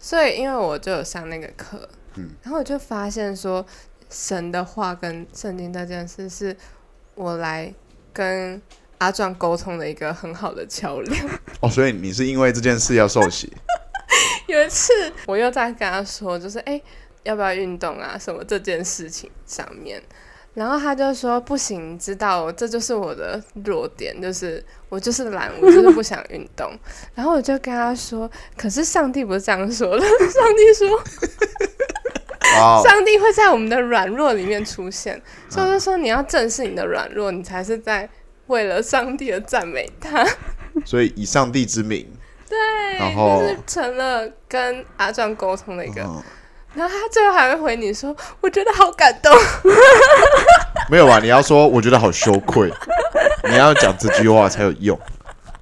[0.00, 3.64] 所以因为我就有上那个课，嗯然后我就发现说，
[4.08, 6.56] 神的话跟圣经这件事是
[7.14, 7.72] 我来
[8.12, 8.60] 跟
[8.98, 11.28] 阿壮沟通的一个很好的桥梁。
[11.60, 13.52] 哦，所以你是因为这件事要受洗？
[14.48, 14.92] 有一次
[15.26, 16.82] 我又在跟他说，就是哎、诶
[17.22, 20.02] 要不要运动啊什么这件事情上面，
[20.54, 26.70] 然后他就说不行，知道这就是我的弱点，就是我就是懒， 我就是不想运动。
[27.14, 31.02] 然后我就跟他说，可是上帝不是这样说的， 上帝说
[32.82, 38.08] 上帝会在我们的软弱里面出现，所以我就说你要正视你的软弱，你才是在
[38.48, 40.26] 为了上帝而赞美他。
[40.84, 42.10] 所以以上帝之名，
[42.48, 42.58] 对，
[42.98, 46.02] 然后就是成了跟阿壮沟通的一个。
[46.02, 46.22] 嗯，
[46.74, 49.32] 然后他最后还会回你说：“我觉得好感动。
[50.90, 51.18] 没有吧？
[51.20, 52.70] 你要说我觉得好羞愧，
[53.50, 54.98] 你要讲这句话才有用，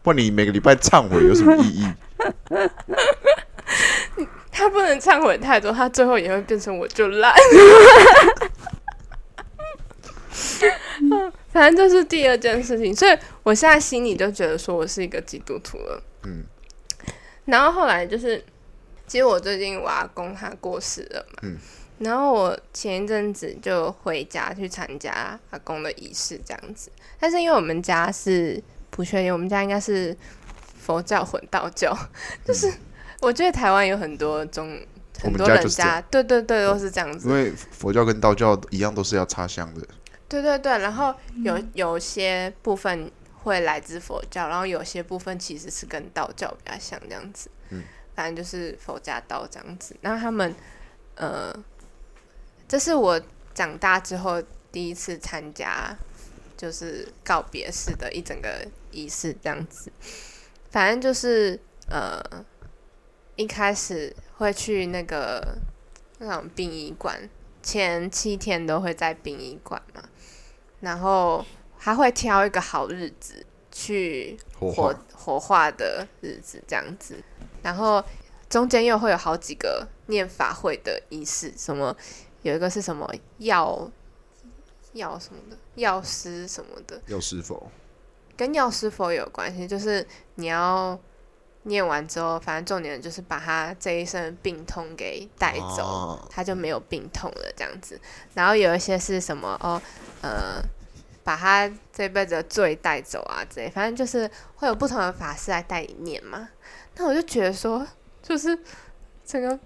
[0.03, 1.87] 不然你每个礼拜忏悔有什么意义？”
[4.51, 7.33] 他不能忏悔太多，他最后也会变成我就烂。
[11.53, 16.03] 反正这是第二件事情，所以我现在心里就觉得说我是一个基督徒了。
[16.25, 16.45] 嗯，
[17.45, 18.45] 然后后来就是，
[19.09, 21.57] 其实我最近我阿公他过世了嘛，嗯
[21.99, 26.93] 然后我前一阵子就回家去参加阿公的仪式，这样子。
[27.19, 30.17] 但是因为我们家是不确定，我们家应该是
[30.81, 31.93] 佛教混道教，
[32.47, 32.73] 就是
[33.21, 34.81] 我觉得台湾有很多宗，
[35.21, 37.35] 很多人家，对对对，都是这样子因。
[37.35, 39.85] 为佛教跟道教一样，都是要插香的。
[40.29, 43.11] 对对对，然后有有些部分
[43.43, 47.51] 会来自佛教，然后有些部分其实是跟道教比较像这样子。
[48.19, 49.97] 嗯，反正就是佛家道这样子。
[50.01, 50.53] 那他们，
[51.15, 51.55] 呃，
[52.67, 53.21] 这是我
[53.55, 54.43] 长大之后
[54.73, 55.97] 第一次参加，
[56.57, 59.93] 就是告别式的一整个仪式这样子。
[60.69, 61.57] 反正就是
[61.89, 62.21] 呃，
[63.37, 65.57] 一开始会去那个
[66.19, 67.31] 那种殡仪馆，
[67.63, 70.03] 前七天都会在殡仪馆嘛，
[70.81, 71.47] 然后
[71.77, 77.23] 还会挑一个好日子去火火化的日子这样子，
[77.63, 78.03] 然后
[78.49, 81.97] 中间又会有好几个念法会的仪式，什么
[82.43, 83.91] 有一个是什么药
[84.93, 87.71] 药什么的药师什么的，药师佛
[88.37, 90.07] 跟药师佛有关系，就是
[90.37, 90.99] 你要
[91.65, 98.01] 念完之后，反正重点就是把他这一生病痛给带走，哦他就没有病痛了这样子。
[98.35, 99.81] 然后有一些是什么哦，
[100.23, 100.63] 呃，
[101.23, 106.49] 把他这辈子的罪带走啊之类，反正就是会有不同的法师来带你念嘛。
[106.99, 107.87] 那我就觉得说，
[108.23, 108.59] 就是
[109.25, 109.59] 整个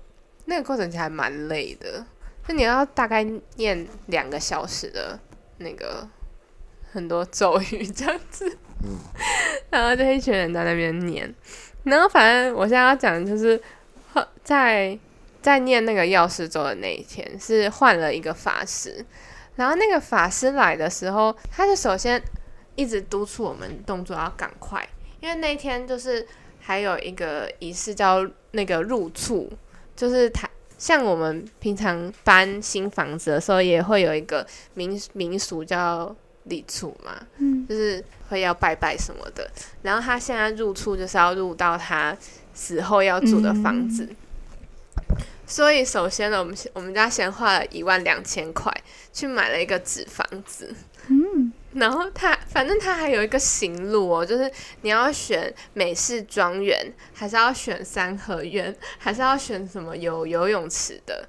[0.45, 2.05] 那个过程其实还蛮累的，
[2.47, 3.25] 就你要大概
[3.57, 5.19] 念两个小时的
[5.59, 6.07] 那个
[6.93, 8.99] 很多咒语这样子，嗯。
[9.71, 11.35] 然后就一群人在那边念，
[11.85, 13.59] 然后反正我现在要讲的就是
[14.13, 14.99] 后在
[15.41, 19.03] 在念那个药师咒的那一天，是换了一个法师，
[19.57, 22.23] 然后那个法师来的时候，他就首先
[22.75, 24.87] 一直督促我们动作要赶快，
[25.21, 26.27] 因为那天就是
[26.65, 29.51] 还有一个仪式叫那个入厝，
[29.97, 30.49] 就是他
[30.79, 39.51] 像我们平常搬新房子的时候，也会有一个民民俗叫礼厝嘛，嗯，就是会要拜拜什么的。
[39.83, 42.17] 然后他现在入厝就是要入到他
[42.55, 44.09] 死后要住的房子。
[45.47, 48.73] 所以首先呢，我们我们家先花了一万两千块
[49.13, 50.75] 去买了一个纸房子，
[51.09, 51.22] 嗯，
[51.75, 54.51] 然后他反正他还有一个行路哦，就是
[54.83, 61.27] 你要选美式庄园，还是要选三合院，还是要选什么有游泳池的，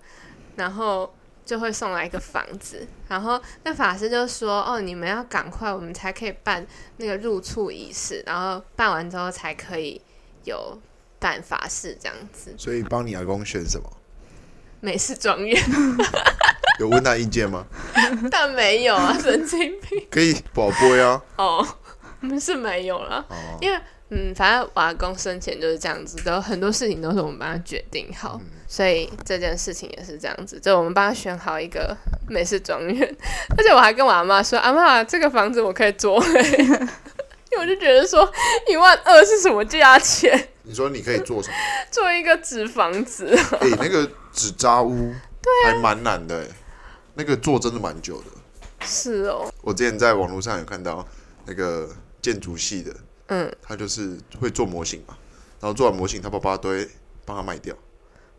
[0.55, 1.13] 然后
[1.45, 2.85] 就会送来一个房子。
[3.07, 6.65] 然后那法师就说：“哦，你们要赶快，我们才可以办
[6.97, 10.01] 那个入厝仪式，然后办完之后才可以
[10.43, 10.77] 有
[11.19, 12.53] 办法事这样子。
[12.57, 13.89] 所以帮你阿公选什么？
[14.83, 15.57] 美式庄园，
[16.77, 17.65] 有问他意见吗？
[18.29, 20.05] 但没有啊，神经病。
[20.11, 21.21] 可以宝贝啊。
[21.37, 21.65] 哦，
[22.19, 23.79] 我们是没有了。”哦，因为
[24.09, 31.95] 嗯，反正我阿公生前就是这样子的，很多事情都是我们帮他决定好，所以这件事情也是这样子，就我们帮他选好一个
[32.27, 33.15] 美式庄园，
[33.57, 38.29] 而且我还跟我阿妈说，阿妈这个房子我可以做、欸，因为我就觉得说
[38.67, 41.55] 一万二是什么价钱，你说你可以做什么？
[41.91, 43.27] 做一个纸房子，
[43.59, 46.47] 哎、那个纸扎屋，对、还蛮难的哎，
[47.15, 48.27] 那个做真的蛮久的。
[48.85, 51.07] 是哦，我之前在网络上有看到
[51.45, 51.89] 那个
[52.21, 52.95] 建筑系的，
[53.27, 55.17] 嗯，他就是会做模型嘛，
[55.59, 56.89] 然后做完模型，他爸爸都会
[57.25, 57.75] 帮他卖掉。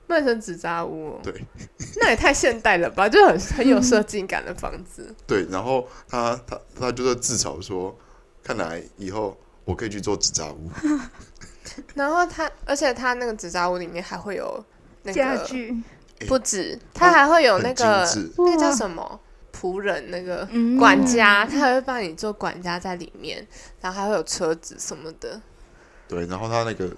[0.07, 1.33] 卖成纸扎屋、哦，对，
[1.97, 7.97] 那也太现代了吧，就很很有设计感的房子，对，然后他他他就是自嘲说，
[8.43, 10.71] 看来以后我可以去做纸扎屋。
[11.95, 14.65] 然后他，而且他那个纸扎屋里面还会有
[15.03, 15.83] 那个家具，
[16.29, 19.21] 不止，他还会有那很个精致那个叫什么
[19.53, 23.47] 仆人，那个嗯管家，他还会帮你做管家在里面，
[23.81, 25.41] 然后还会有车子什么的。
[26.07, 26.91] 对，然后他那个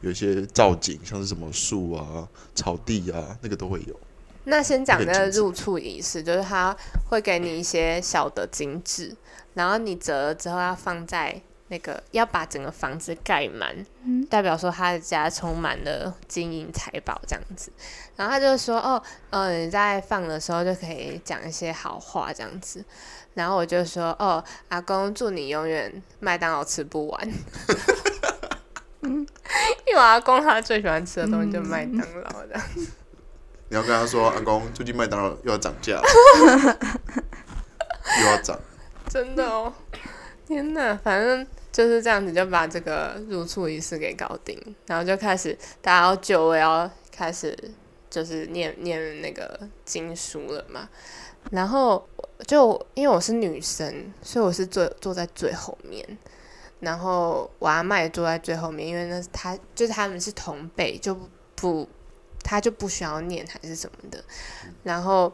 [0.00, 3.98] 有一些造景，像是什么树啊、草地啊，那个都会有。
[4.44, 6.76] 那先讲那个入厝仪式，就是他
[7.08, 9.16] 会给你一些小的金纸，
[9.54, 11.40] 然后你折了之后要放在
[11.74, 17.72] 那个要把整个房子盖满，嗯代表说他的家充满了金银财宝这样子。
[18.14, 22.84] 然后他就说：“哦，呃，你在放的时候就可以讲一些好话这样子。”
[23.34, 27.28] 然后我就说：“哦，阿公祝你永远麦当劳吃不完。
[29.02, 29.26] ”因
[29.92, 32.60] 为阿公他最喜欢吃的东西就是麦当劳的。
[33.68, 36.04] 你要跟他说，阿公，最近麦当劳又要涨价了，
[38.20, 38.56] 又要涨。
[39.08, 39.72] 真的哦，
[40.46, 40.96] 天哪！
[41.04, 44.56] 反正就是这样子，就把这个入厝仪式给搞定，
[44.86, 47.58] 然后就开始大家要就位，要开始
[48.08, 50.88] 就是念念那个经书了嘛。
[51.50, 52.08] 然后
[52.46, 56.16] 就因为我是女生，所以我是坐坐在最后面，
[56.78, 61.18] 然后我阿妈也坐在最后面，因为那是她就是他们是同辈，就
[61.56, 61.88] 不
[62.44, 64.22] 她就不需要念还是什么的。
[64.84, 65.32] 然后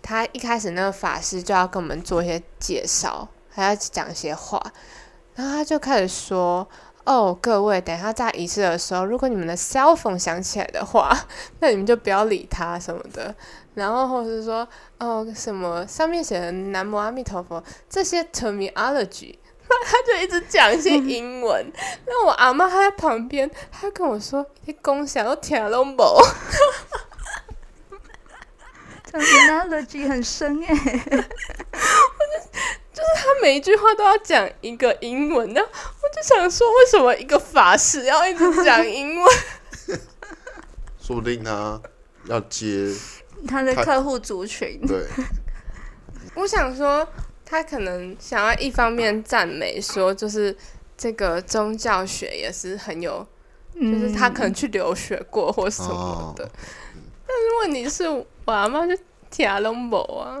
[0.00, 4.72] 他一开始那个法师就要跟我们做一些介绍，还要讲一些话，
[5.34, 6.68] 然后他就开始说。
[7.06, 11.14] 哦，各位，等一下在仪式的时候，如果你们的 cell phone 响起来的话，
[11.60, 13.34] 那你们就不要理他什么的。
[13.74, 14.66] 然后或者是说，
[14.98, 19.36] 哦，什么上面写的“南无阿弥陀佛”这些 terminology，
[19.68, 21.70] 他就一直讲一些英文。
[22.06, 26.02] 那我阿妈她在旁边，她跟我说：“你共享都听拢无。”
[29.20, 30.74] terminology 很深哎，
[32.92, 39.30] 就就是他每一句话都要讲一个英文，那我就想说，为什么一个法师要一直讲英文？
[41.00, 41.80] 说不定他
[42.26, 42.90] 要接
[43.46, 44.80] 他的客户族群。
[44.86, 45.06] 对，
[46.34, 47.06] 我想说，
[47.44, 50.56] 他可能想要一方面赞美说，就是
[50.96, 53.26] 这个宗教学也是很有，
[53.74, 56.48] 就是他可能去留学过或什么的。
[57.26, 58.04] 但是问题是
[58.44, 58.96] 我阿妈就
[59.30, 60.40] 听拢无啊，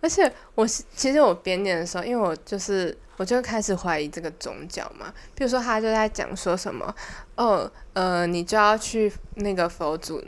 [0.00, 5.12] 而且我其实我编念的时候，因为我就是我就开始怀疑这个宗教嘛。
[5.34, 6.94] 比如说他就在讲说什么，
[7.36, 10.22] 哦呃，你就要去那个佛祖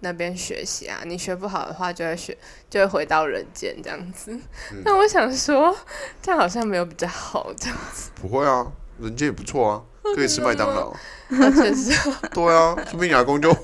[0.00, 2.36] 那边学习啊，你学不好的话就会学
[2.68, 4.38] 就会回到人间这样子。
[4.84, 5.74] 那我想说，
[6.20, 8.10] 这样好像没有比较好这样子。
[8.14, 8.66] 不会啊，
[8.98, 9.82] 人间也不错啊，
[10.14, 10.94] 可以吃麦当劳。
[11.30, 11.92] 确实。
[12.34, 13.56] 对啊，说不定阿公就。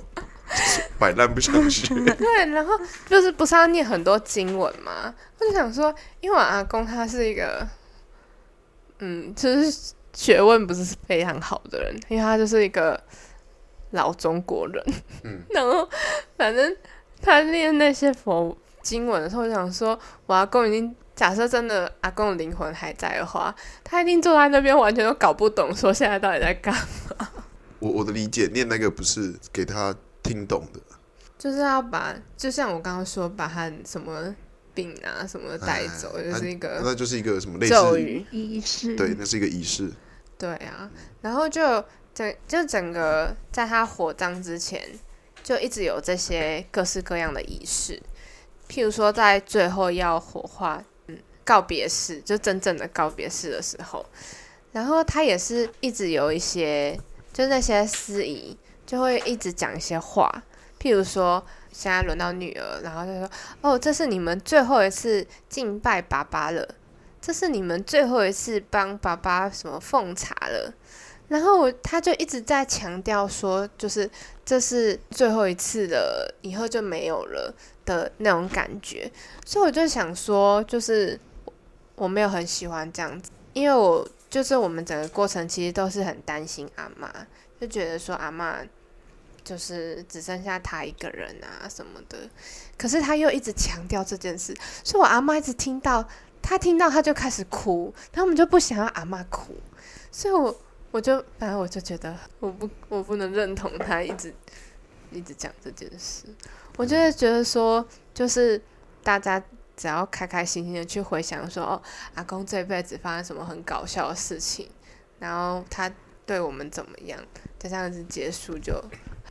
[0.99, 2.75] 摆烂不想学， 对，然后
[3.07, 5.15] 就是不是要念很多经文嘛？
[5.39, 7.67] 我就想说，因为我阿公他是一个，
[8.99, 13.01] 嗯，就是学问不是非常好的人，因为他就是一个
[13.93, 14.85] 老中国人，
[15.25, 15.89] 嗯， 然后
[16.37, 16.77] 反正
[17.23, 27.29] 他念那些佛经文的时候，我想说，我阿公已经假设真的阿公的灵魂还在的话，他一定坐在那边完全都搞不懂，说现在到底在干嘛？
[27.79, 29.95] 我我的理解，念那个不是给他。
[30.23, 30.81] 听懂的，
[31.39, 34.35] 就是要把，就像我刚刚说，把他什么
[34.75, 38.25] 病啊什么带走，就是一个，那就是一个什么类似咒语。
[38.31, 39.91] 仪式，对，那是一个仪式。
[40.39, 40.91] 对啊，
[41.23, 44.83] 然后就整就整个在他火葬之前，
[45.43, 48.01] 就一直有这些各式各样的仪式，
[48.69, 54.05] 譬如说在最后要火化，嗯，告别式，就真正的告别式的时候，
[54.73, 56.99] 然后他也是一直有一些，
[57.33, 58.57] 就那些司仪。
[58.91, 60.43] 就会一直讲一些话，
[60.81, 63.31] 譬如说，现在轮到女儿，然后就说
[63.63, 66.69] ：“哦，这是你们最后一次敬拜爸爸了，
[67.21, 70.75] 这是你们最后一次帮爸爸什么奉茶了。”
[71.31, 74.11] 然后他就一直在强调说，就是
[74.45, 79.09] 这是最后一次了，以后就没有了的那种感觉。
[79.47, 81.17] 所以我就想说，就是
[81.95, 87.09] 我没有很喜欢这样子，因为我就是我们整个过程其实都是很担心阿妈，
[87.61, 88.57] 就觉得说阿妈。
[89.43, 92.19] 就是只剩下他一个人啊什么的，
[92.77, 96.07] 可是他又一直强调这件事，所以我阿妈一直听到，
[96.43, 99.57] 他听到他就开始哭，他们就不想要阿妈哭，
[100.13, 100.55] 所以我
[100.91, 104.33] 我就反正我就觉得我不我不能认同他一直
[105.11, 106.27] 一直讲这件事，
[106.77, 108.61] 我就会觉得说，就是
[109.03, 109.43] 大家
[109.77, 111.83] 只要开开心心的去回想说，哦，
[112.15, 114.69] 阿公这辈子发生什么很搞笑的事情，
[115.19, 115.91] 然后他
[116.27, 117.19] 对我们怎么样，
[117.59, 118.81] 就这样子结束就。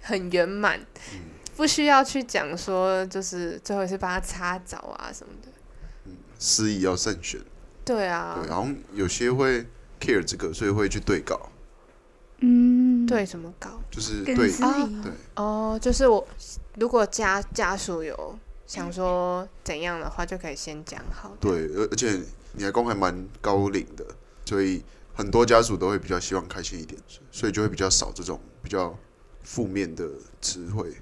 [0.02, 0.80] 很圆满，
[1.56, 5.52] 不需要去讲说，就是最后是帮他擦澡啊什么的。
[6.06, 7.40] 嗯，司仪要慎选。
[7.84, 8.40] 对啊。
[8.42, 9.66] 对，然后有些会
[10.00, 11.52] care 这个，所以会去对稿。
[12.40, 13.82] 嗯，对什么稿？
[13.92, 15.12] 就是对啊，对。
[15.36, 16.26] 哦，就是我
[16.76, 21.36] 如果家家属有想说怎样的话，就可以先讲好。
[21.42, 22.22] 对，而而且
[22.54, 24.06] 你还公还蛮高龄的，
[24.46, 24.82] 所以
[25.14, 27.00] 很多家属都会比较希望开心一点，
[27.32, 28.98] 所以就会比较少这种比较。
[29.44, 30.08] 负面的
[30.42, 30.94] 词汇，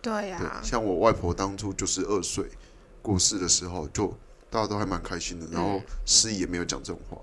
[0.00, 2.46] 对呀，像我外婆当初就是二岁
[3.00, 4.16] 过世的时候，就
[4.50, 7.18] 大家都还蛮开心的，然后司仪也没有讲这种话。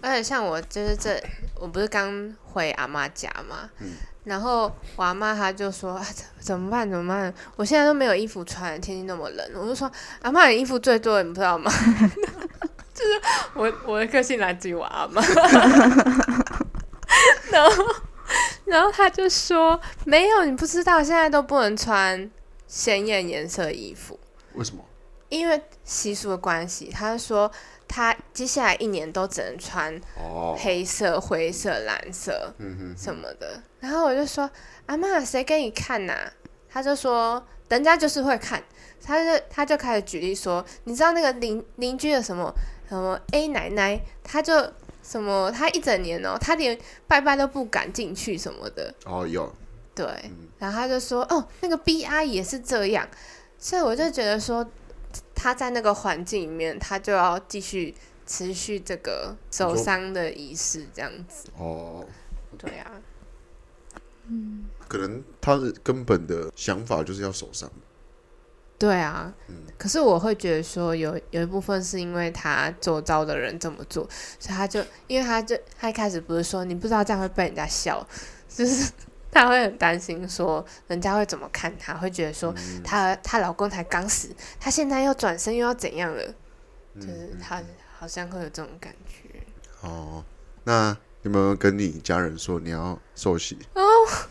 [0.00, 1.20] 而且像我就是这，
[1.54, 3.70] 我不是刚回阿妈家嘛，
[4.24, 6.00] 然后我阿妈她就说
[6.38, 7.32] 怎么办怎么办？
[7.56, 9.90] 我现在都没有衣服穿，天气那么冷，我就说
[10.20, 11.72] 阿妈你衣服最多，你不知道吗？
[12.94, 13.20] 就是
[13.54, 15.22] 我我的个性来自于我阿妈，
[17.50, 17.84] 然后。
[18.66, 22.30] 然后他就说：“没有，你不知道，现在都不能穿
[22.66, 24.18] 鲜艳颜色衣服。
[24.54, 24.84] 为什么？
[25.28, 26.90] 因为习俗的关系。
[26.92, 27.50] 他说
[27.88, 30.00] 他接下来一年都只能穿
[30.56, 32.54] 黑色、灰色、蓝色，
[32.96, 33.62] 什么的。
[33.80, 34.48] 然后我就说：
[34.86, 36.14] 阿妈，谁给你看呐？
[36.68, 38.62] 他就说：人家就是会看。
[39.06, 42.52] 他就他就开始举例说：你知道那个邻邻居的什么
[42.88, 44.54] 什么 A 奶奶，他就。”
[45.06, 45.52] 什么？
[45.52, 46.76] 他一整年哦，他连
[47.06, 48.92] 拜拜都不敢进去什么的。
[49.04, 49.52] 哦，有。
[49.94, 53.06] 对，嗯然后他就说，哦，那个 B 阿姨也是这样，
[53.58, 54.66] 所以我就觉得说，
[55.34, 57.94] 他在那个环境里面，他就要继续
[58.26, 61.48] 持续这个守丧的仪式，这样子。
[61.56, 62.04] 哦，
[62.58, 62.90] 对啊，
[64.88, 67.70] 可能他的根本的想法就是要守上。
[68.84, 69.32] 对啊。
[69.48, 74.08] 嗯可是我会觉得说有有一部分是因为他周遭的人这么做，
[74.38, 78.06] 所以他就因为他就他一开始不是说你不知道这样会被人家笑，
[78.48, 78.90] 就是
[79.32, 82.54] 他会很担心说人家会怎么看他，会觉得说
[82.84, 84.28] 他她她老公才刚死，
[84.60, 86.22] 她现在又转身又要怎样了，
[86.94, 87.60] 就是他
[87.98, 89.40] 好像会有这种感觉。
[89.82, 90.24] 哦，
[90.62, 93.58] 那有没有跟你家人说你要受洗？
[93.74, 93.82] 哦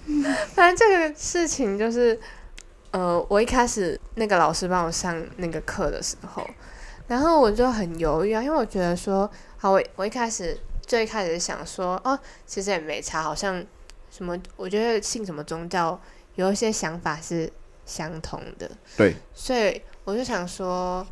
[0.56, 2.20] 反正这个事情就是，
[2.94, 6.48] 呃，我一开始那个老师帮我上那个课的时候，
[7.08, 13.66] 然后我就很犹豫啊，因为我觉得说，好，我我一开始最一开始想说，哦，其实也没差，好像
[14.12, 16.00] 什么，我觉得信什么宗教
[16.36, 17.52] 有一些想法是
[17.84, 21.04] 相同的，对，所以我就想说，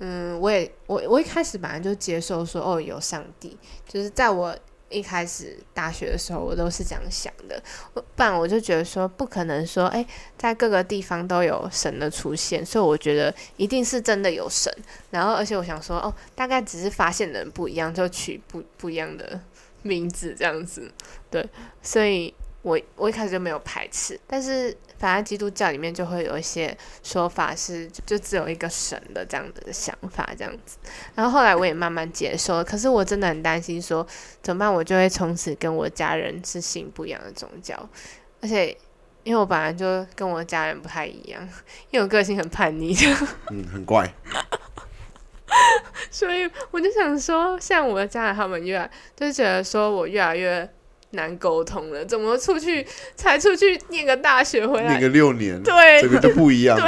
[0.00, 3.56] 嗯，我也我我一开始本来就接受说，哦，有上帝，
[3.86, 4.54] 就是在我
[4.90, 7.62] 一开始大学的时候，我都是这样想的。
[7.94, 10.04] 不然我就觉得说，不可能说，哎，
[10.36, 14.72] 在各个地方都有神的出现，所以我觉得一定是真的有神。
[15.10, 19.40] 然后，而且我想说，哦，大概只是发现的人不一样，就取不不一样的
[19.82, 20.90] 名字这样子。
[21.30, 21.46] 对，
[21.82, 30.76] 所以我我一开始就没有排斥，但是反正基督教里面就会有一些说法是就就只有一个神的这样子的想法这样子，
[31.14, 34.06] 然后后来我也慢慢接受了，可是我真的很担心说
[34.42, 37.88] 怎么办，我就会从此跟我家人是信不一样的宗教，
[38.42, 38.76] 而且
[39.24, 41.40] 因为我本来就跟我家人不太一样，
[41.90, 42.94] 因为我个性很叛逆，
[43.50, 44.12] 嗯，很怪。
[46.10, 50.68] 所以我就想说，像我的家人他们越来就是觉得说我越来越
[51.10, 52.86] 难沟通了，怎么出去
[53.16, 56.78] 才出去念个大学回来念个六年，对这个就不一样。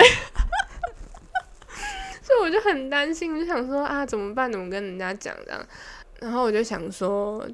[2.23, 4.53] 所以我就很担心，就想说啊，怎么办？
[4.53, 5.66] 怎么跟人家讲这样？
[6.21, 7.45] 然后我就想说，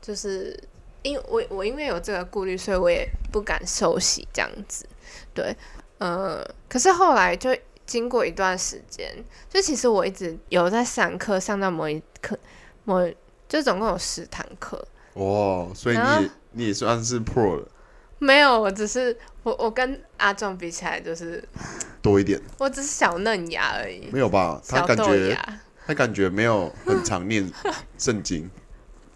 [0.00, 0.56] 就是
[1.02, 4.86] 因为我我因为有这个顾虑，所以我也不敢受洗这样子。
[5.34, 5.56] 对，
[5.98, 9.10] 呃，可是后来就经过一段时间，
[9.48, 12.38] 就其实我一直有在上课，上到某一课，
[12.84, 13.10] 某
[13.48, 14.86] 就总共有十堂课，
[15.18, 17.68] 哦，所以你啊你也算是 pro 了，
[18.18, 21.42] 没有，我只是我我跟阿壮比起来，就是
[22.00, 24.60] 多一点，我只是小嫩芽而已，没有吧？
[24.68, 25.36] 他感觉。
[25.86, 27.50] 他感觉没有很常念
[27.96, 28.50] 圣经，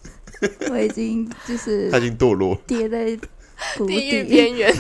[0.71, 3.05] 我已经就是他已经堕落，跌在
[3.77, 4.25] 地狱。
[4.25, 4.75] 边缘，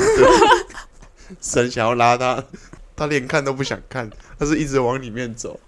[1.38, 2.42] 神想要拉他，
[2.96, 4.08] 他连看都不想看，
[4.38, 5.60] 他是一直往里面走。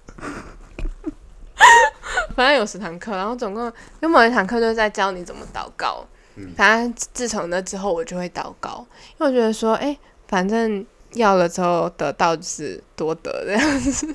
[2.35, 6.05] 反正有十堂课，然后总共有某一堂课就是在教你怎么祷告。
[6.37, 8.85] 嗯反正自从那之后，我就会祷告，
[9.18, 9.97] 因为我觉得说，哎、
[10.27, 14.14] 反正要了之后得到就是多得这样子。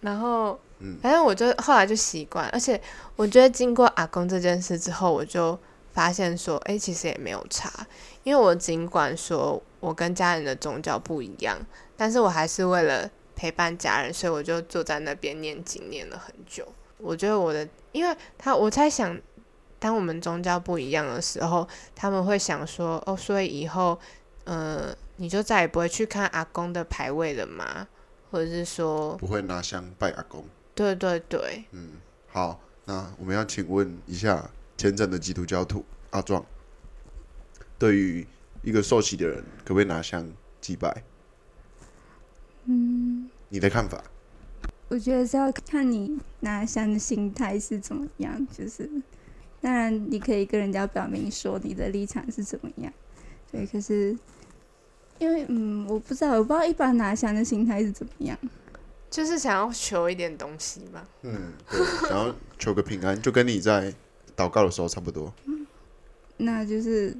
[0.00, 2.80] 然后，嗯反正我就后来就习惯，而且
[3.14, 5.58] 我觉得经过阿公这件事之后，我就
[5.92, 7.70] 发现说，哎、其实也没有差，
[8.22, 11.58] 因为我尽管说我跟家人的宗教不一样，
[11.94, 16.66] 但是我还是为了陪伴家人，所以我就坐在那边念经念了很久。
[16.98, 19.18] 我觉得我的，因为他我在想，
[19.78, 23.98] 当我们宗教不一样的时候，他们会想说，哦，所以以后，
[24.44, 27.86] 呃，你就再也不会去看阿公的牌位了吗？
[28.30, 30.44] 或者是说，不会拿香拜阿公。
[30.74, 31.92] 对对对，嗯，
[32.26, 36.44] 好，那我们要请问一下虔诚的基督教徒阿壮，
[37.78, 38.26] 对于
[38.62, 40.30] 一个受洗的人，可不可以拿香
[40.60, 41.02] 祭拜？
[42.66, 44.02] 嗯，你的看法？
[44.88, 48.46] 我觉得是要看你拿香的心态是怎么样。
[48.56, 48.88] 就是，
[49.60, 52.92] 当然你可以跟人家表明说你的立场是怎么样，
[53.52, 53.66] 对。
[53.66, 54.16] 可是，
[55.18, 58.38] 因为嗯，我不知道，我不知道一般拿香的心态是怎么样。
[59.10, 61.06] 就是想要求一点东西吧。
[61.22, 63.92] 嗯，对，想要求个平安，就跟你在
[64.36, 65.32] 祷告的时候差不多。
[66.36, 67.16] 那就是，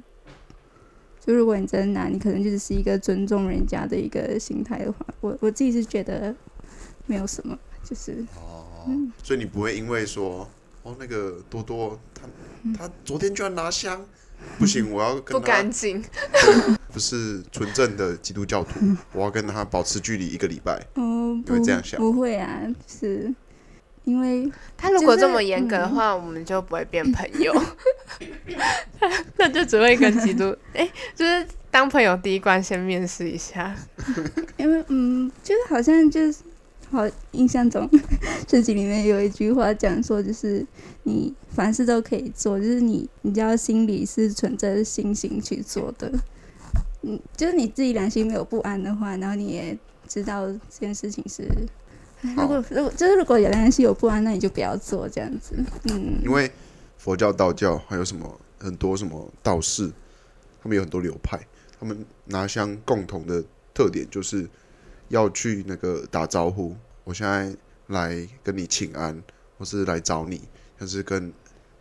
[1.19, 6.33] 就如果你真的拿，你可能就只是一个尊重人家的一个心态的话，我我自己是觉得
[7.09, 8.87] 没有什么，就是哦，
[9.23, 10.47] 所以你不会因为说，
[10.83, 12.21] 哦，那个多多他
[12.77, 14.05] 他昨天居然拿香，
[14.59, 16.03] 不行， 我要不跟他干净，
[16.93, 18.79] 不是纯正的基督教徒，
[19.11, 20.79] 我要跟他保持距离一个礼拜。
[20.93, 21.99] 哦，不会这样想？
[21.99, 23.33] 不会啊，是
[24.03, 24.47] 因为
[24.77, 27.51] 他如果这么严格的话，我们就不会变朋友，
[29.37, 33.75] 那就只会跟基督，哎、就是当朋友第一关先面试一下。
[34.57, 36.39] 因为嗯，就是好像就是
[36.91, 37.89] 好印象中
[38.47, 40.65] 圣经里面有一句话讲说，就是
[41.03, 46.11] 你凡事都可以做，就是你你只要心里是存着信心去做的，
[47.03, 49.77] 嗯就是你自己良心没有不安的话，然后你也
[50.07, 51.47] 知道这件事情是，
[52.35, 55.55] 如果如果就是如果有良心有不安，那你就不要做这样子。
[55.83, 56.51] 嗯，因为
[56.97, 59.91] 佛教、道教还有什么很多什么道士，
[60.61, 61.39] 他们有很多流派，
[61.79, 64.49] 他们拿香共同的特点就是
[65.09, 66.75] 要去那个打招呼。
[67.03, 67.53] 我现在
[67.87, 69.21] 来跟你请安，
[69.57, 70.41] 或是来找你，
[70.77, 71.31] 但是跟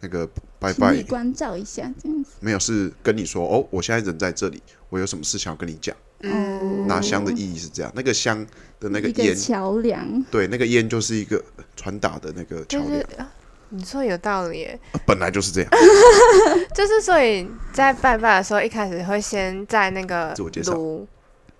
[0.00, 0.26] 那个
[0.58, 2.32] 拜拜请你关照一下这样子。
[2.40, 5.94] 没有是跟你说哦，我现在人在这里，我有什么事想要跟你讲。
[6.20, 8.44] 嗯，拿香的意义是这样，那个香
[8.80, 10.20] 的那个烟，桥梁。
[10.30, 11.40] 对，那个烟就是一个
[11.76, 13.32] 传达的那个桥就是梁，啊
[13.68, 14.66] 你说有道理
[15.06, 15.70] 本来就是这样。
[16.74, 21.06] 就是所以在拜拜的时候，一开始会先在那个自我介绍炉，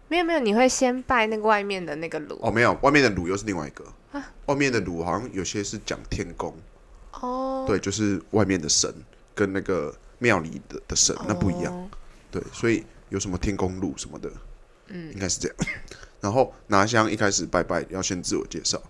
[0.09, 2.39] 没有没有，你会先拜那个外面的那个炉。
[2.43, 3.85] 哦，没有，外面的炉又是另外一个。
[4.13, 4.33] 啊。
[4.47, 6.55] 外面的炉好像有些是讲天宫，
[7.21, 8.93] 哦，对，就是外面的神
[9.35, 11.89] 跟那个庙里的的神那不一样，哦
[12.31, 14.31] 对，所以有什么天宫炉什么的，
[14.89, 15.13] 嗯。
[15.13, 15.57] 应该是这样。
[16.21, 18.83] 然后拿香一开始拜拜要先自我介绍，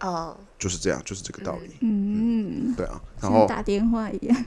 [0.00, 3.00] 哦，就是这样，就是这个道理，嗯，对啊。
[3.20, 4.44] 然后像打电话一样。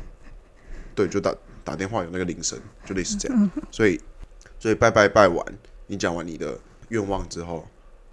[0.96, 1.34] 对，就打
[1.64, 3.52] 打电话有那个铃声，就类似这样。
[3.72, 4.02] 所以，
[4.60, 5.46] 所以拜拜拜完，
[5.90, 6.58] 你讲完你的
[6.90, 7.68] 愿望之后，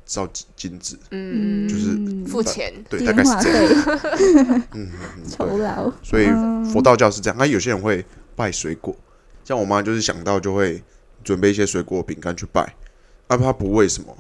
[0.06, 1.90] 照金金纸，嗯，就是
[2.26, 4.68] 付钱，对，大概是这样。
[4.72, 5.58] 嗯嗯嗯，酬。
[5.58, 5.92] 劳。
[6.02, 8.04] 所以嗯佛道教是这样，那有些人会
[8.34, 8.96] 拜水果，
[9.44, 10.82] 像我妈就是想到就会
[11.22, 12.62] 准备一些水果饼干去拜，
[13.26, 14.16] 啊，她不为什么，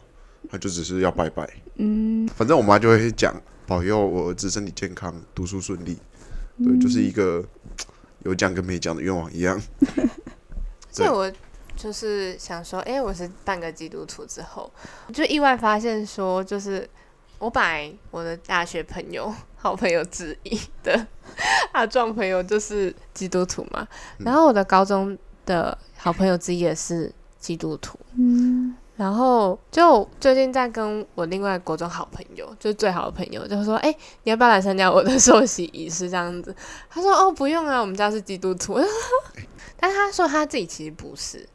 [0.50, 1.48] 她就只是要拜拜。
[1.76, 3.34] 嗯，反正我妈就会讲
[3.66, 5.96] 保佑我儿子身体健康，读书顺利。
[6.62, 7.44] 对，就是一个
[8.24, 9.60] 有讲跟没讲的愿望一样。
[10.90, 11.30] 所以我
[11.76, 14.70] 就是想说，哎、我是半个基督徒之后，
[15.12, 16.88] 就意外发现说，就是
[17.38, 17.78] 我把
[18.10, 21.06] 我的大学朋友、好朋友之一的
[21.72, 23.86] 阿壮朋友就是基督徒嘛，
[24.18, 36.54] 然后我的高中的好朋友之一也是基督徒，嗯，然后就最近在跟我另外国中好朋友，就是最好的朋友，就说：“哎、你要不要来参加我的受洗仪式？”这样子，
[36.88, 38.80] 他说：“哦，不用啊，我们家是基督徒。
[39.78, 41.46] ”但他说他自己其实不是，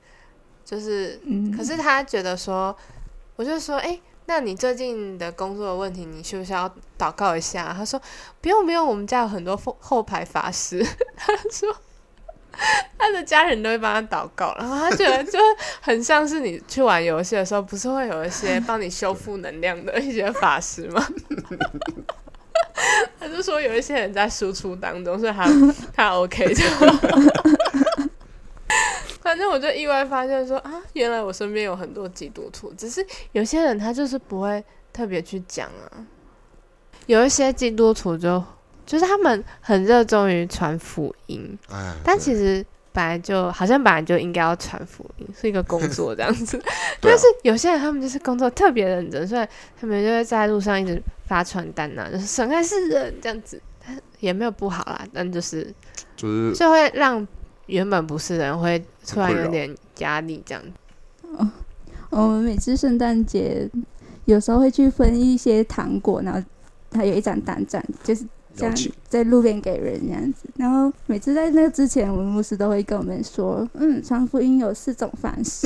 [0.71, 2.73] 就是，嗯可是他觉得说，
[3.35, 8.01] 我就说：“哎、那你最近的工作的问题，你需不需要祷告一下？”他说
[8.39, 10.81] ：“不用不用，我们家有很多后后排法师。
[11.17, 11.75] ”他说。
[12.97, 15.39] 他的家人都会帮他祷告，然后他觉得就
[15.79, 21.01] 很像是你去玩游戏的时候，不是会有一些帮你修复能量的一些法师吗？
[23.17, 25.47] 他就说有一些人在输出当中，所以他
[25.95, 26.61] 他 OK 的。
[29.21, 36.05] 反正我就意外发现说啊，原来我身边有很多基督徒，只是有些人他就是不会特别去讲啊。
[37.05, 38.43] 有一些基督徒就
[38.85, 46.57] 就是他们很热衷于传福音，哎，但其实本来就好像本来就应该要传福音，是一个工作这样子。
[46.61, 46.63] 啊
[46.99, 49.47] 但是有些人他们就是工作特别认真，所以
[49.79, 55.73] 他们就会在路上一直发传单呐、就是神爱世人这样子，但也没有不好啦，但就是
[56.15, 57.27] 就是就会让
[57.71, 60.61] 原本不是人会突然有点压力这样。
[61.23, 61.49] 哦
[62.09, 63.69] 我们每次圣诞节
[64.25, 66.43] 有时候会去分一些糖果，然后
[66.91, 68.75] 还有一张单张，就是这样，
[69.07, 70.49] 在路边给人这样子。
[70.57, 75.65] 然后每次在那之前，我们牧师都会跟我们说，嗯，传福音有四种方式。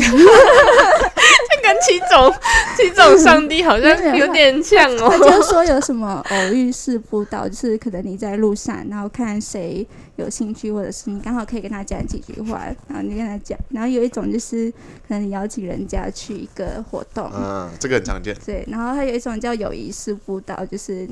[1.66, 2.34] 跟七种
[2.78, 5.30] 七种上帝好像有点像哦他哦。
[5.32, 9.86] 就说有什么偶遇式辅导，就是可能你在路上，然后看谁
[10.18, 13.57] 有兴趣，或者是你刚好可以跟他讲几句话，然后你跟他讲。
[13.70, 14.72] 然后有一种就是
[15.07, 18.36] 可能你邀请人家去一个活动，嗯，这个很常见。
[18.45, 21.07] 对，然后还有一种叫友谊式辅导，就是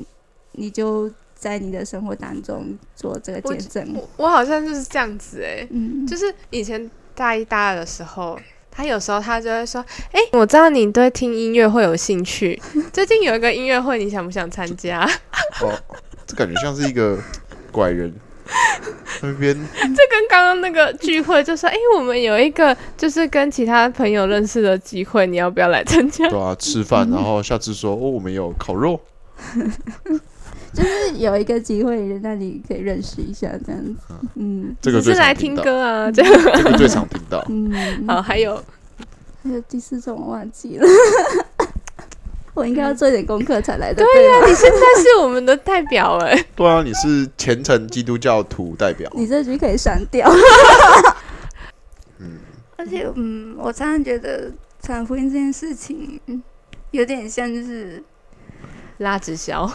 [0.52, 3.94] 你就在你的生活当中做这个见证。
[3.94, 8.38] 我我好像就是这样子哎、嗯，就是以前大一、大二的时候，
[8.76, 12.60] 他有时候他就会说：“哎、我知道你对听音乐会有兴趣，
[12.92, 15.08] 最近有一个音乐会，你想不想参加？”
[15.62, 15.72] 哦，
[16.26, 17.18] 这感觉像是一个
[17.70, 18.12] 怪人，
[19.22, 26.28] 那边这跟刚刚那个聚会就说：“哎、我们有一个就是跟其他朋友认识的机会，你要不要来参加？
[26.28, 29.00] 对啊，吃饭，然后下次说哦，我们有烤肉，
[30.74, 34.14] 就是有一个机会让你可以认识一下这样子。
[34.34, 36.32] 嗯？”这个只是来听歌啊，这样。
[36.56, 37.44] 这个最常听到。
[37.48, 37.72] 嗯，
[38.08, 38.56] 好，还有
[39.42, 40.86] 还有第四种我忘记了。
[42.54, 43.96] 我应该要做一点功课才来的。
[43.96, 50.30] 对那呀、你现在是我们的代表哎、对啊，你是虔诚基督教徒代表，你这句可以删掉。
[52.20, 52.38] 嗯，
[52.76, 56.40] 而且，嗯，我常常觉得传福音这件事情嗯
[56.92, 58.00] 有点像，就是
[58.98, 59.68] 拉直销，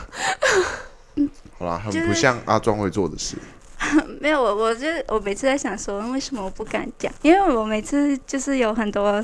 [1.59, 3.35] 好啦，很就是不像阿庄会做的事。
[4.19, 7.11] 没有我，我就我每次在想说，为什么我不敢讲？
[7.21, 9.23] 因为我每次就是有很多，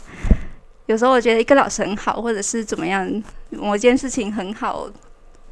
[0.85, 4.89] 有时候我觉得一个老师很好，或者是怎么样，某件事情很好，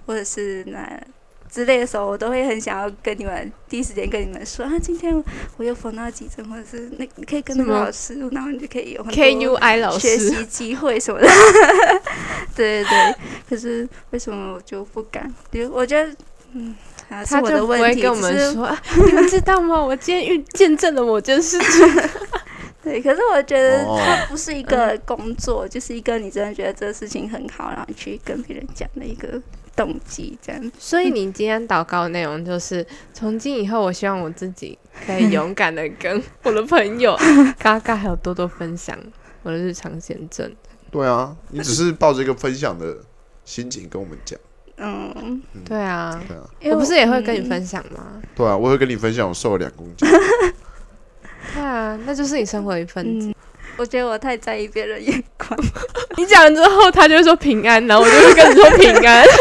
[0.05, 1.01] 或者是那
[1.49, 5.21] 之类的时候，我都会很想要跟你们第一时间跟你们说啊，今天
[5.57, 11.27] 我又缝到几针，或者是那你可以跟那个老师，然后你就可以有很 K 多 U I 老师学，习 机会什么的。
[12.55, 13.15] 对对对，
[13.49, 15.31] 可是为什么我就不敢？
[15.51, 16.15] 比如我觉得，
[16.53, 16.75] 嗯，
[17.09, 19.81] 他就不会跟我们说，啊你们知道吗？
[19.83, 22.09] 我今天遇见证了某件事情。
[22.83, 29.41] 对，可是我觉得哦它不是一个工作，就是一个你真的觉得这个事情很好，然后你去跟别人讲的一个
[29.73, 30.71] 动机，这样。
[30.77, 37.17] 所以你今天祷告的内容就是，从今以后，我希望我自己可以勇敢的跟我的朋友
[37.57, 38.97] 嘎嘎还有多多分享
[39.43, 40.53] 我的日常见证。
[40.91, 42.97] 对啊，你只是抱着一个分享的
[43.45, 44.37] 心情跟我们讲。
[44.77, 46.43] 嗯，对啊，对啊，
[46.73, 48.21] 我不是也会跟你嗯分享吗？
[48.35, 50.07] 对啊，我会跟你分享我瘦了两公斤。
[51.53, 53.27] 对啊，那就是你生活的一份子。
[53.27, 53.35] 嗯，
[53.77, 55.59] 我觉得我太在意别人眼光。
[56.17, 59.25] 你讲完之后，他就会说平安，然后我就会跟你说平安。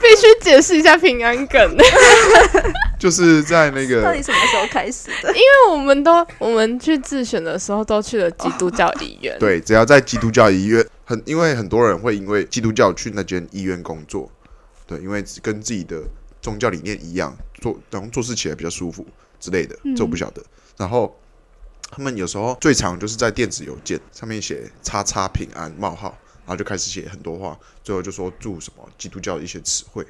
[0.00, 1.76] 必须解释一下平安梗，
[2.98, 5.28] 就是在那个到底什么时候开始的？
[5.28, 9.36] 因为我们都我们去自选的时候都去了基督教医院。
[9.38, 14.30] 对，只要在基督教医院，很因为很多人会因为基督教去那间医院工作，
[14.86, 16.04] 对，因为跟自己的
[16.40, 19.04] 宗教理念一样，做然后做事起来比较舒服
[19.40, 20.40] 之类的，这我不晓得。
[20.76, 21.18] 然后
[21.90, 30.06] 他们有时候最常就是在电子邮件上面写“叉叉平安”冒号，然后就开始写很多话，最后就说祝什么基督教的一些词汇，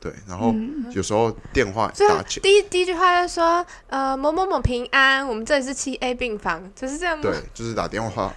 [0.00, 0.54] 对，然后
[0.92, 7.22] 有时候电话打起，第一第一句话就说，呃，某某某平安，我们这里是七 A 病房，就是这样吗？
[7.22, 8.34] 对？，就是打电话，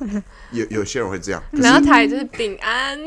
[0.51, 2.99] 有有些人会这样， 然后他也就是平安，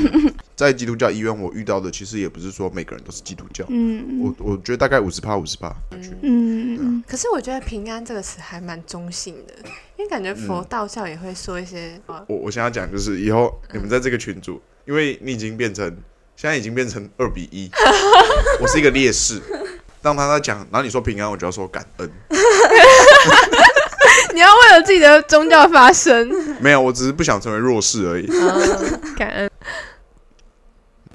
[0.54, 5.74] 在基督教医院我遇到的，其实也不是说每个人都是基督教，嗯我我觉得大概五十趴五十趴。
[6.20, 9.54] 嗯，可是我觉得平安这个词还蛮中性的，
[9.96, 15.96] 因为感觉佛道教也会说一些，呃我我想要讲就是以后你们在这个群组，因为你已经变成
[16.36, 17.70] 现在已经变成二比一，
[18.60, 19.40] 我是一个劣势。
[20.02, 22.10] 当他在讲，然后你说平安，我就要说感恩。
[24.34, 26.28] 你要为了自己的宗教发声，
[26.60, 28.26] 没有，我只是不想成为弱势而已。
[29.16, 29.50] 感恩，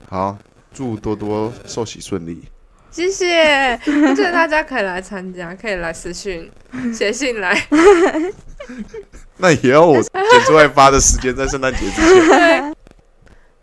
[0.10, 0.38] 好，
[0.74, 2.44] 祝多多寿喜顺利。
[2.90, 6.50] 谢谢，我觉得大家可以来参加，可以来私讯、
[6.92, 7.68] 写信来，
[9.38, 12.76] 那也要我剪出来发的时间在圣诞节之前。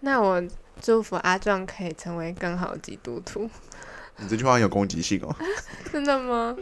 [0.00, 0.40] 那我
[0.80, 3.48] 祝福阿壮可以成为更好的基督徒。
[4.18, 5.34] 你这句话很有攻击性哦。
[5.92, 6.56] 真的吗？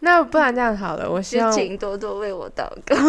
[0.00, 2.94] 那不然这样好了，我希望请多多为我祷告。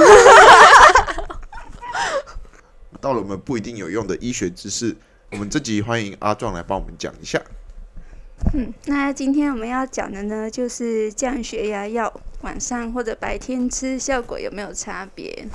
[3.02, 4.96] 到了我们不一定有用的医学知识，
[5.32, 7.42] 我们这集欢迎阿壮来帮我们讲一下。
[8.54, 15.48] 嗯，那今天我们要讲的呢，就是降血压药晚上或者白天吃效果有没有差别？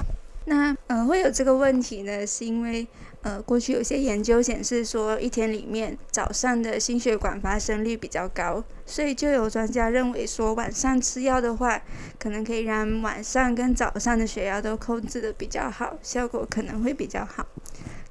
[0.45, 2.87] 那呃会有这个问题呢，是因为
[3.23, 11.83] 呃过去有些研究显示说，一天里面早上的心血管发生率比较高，所以就有专家认为说，晚上吃药的话，
[12.19, 17.47] 可能可以让晚上跟早上的血压都控制的比较好，效果可能会比较好。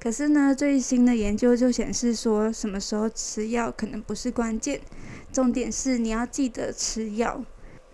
[0.00, 4.80] 可是呢，最新的研究就显示说，什么时候吃药可能不是关键，
[5.32, 7.44] 重点是你要记得吃药。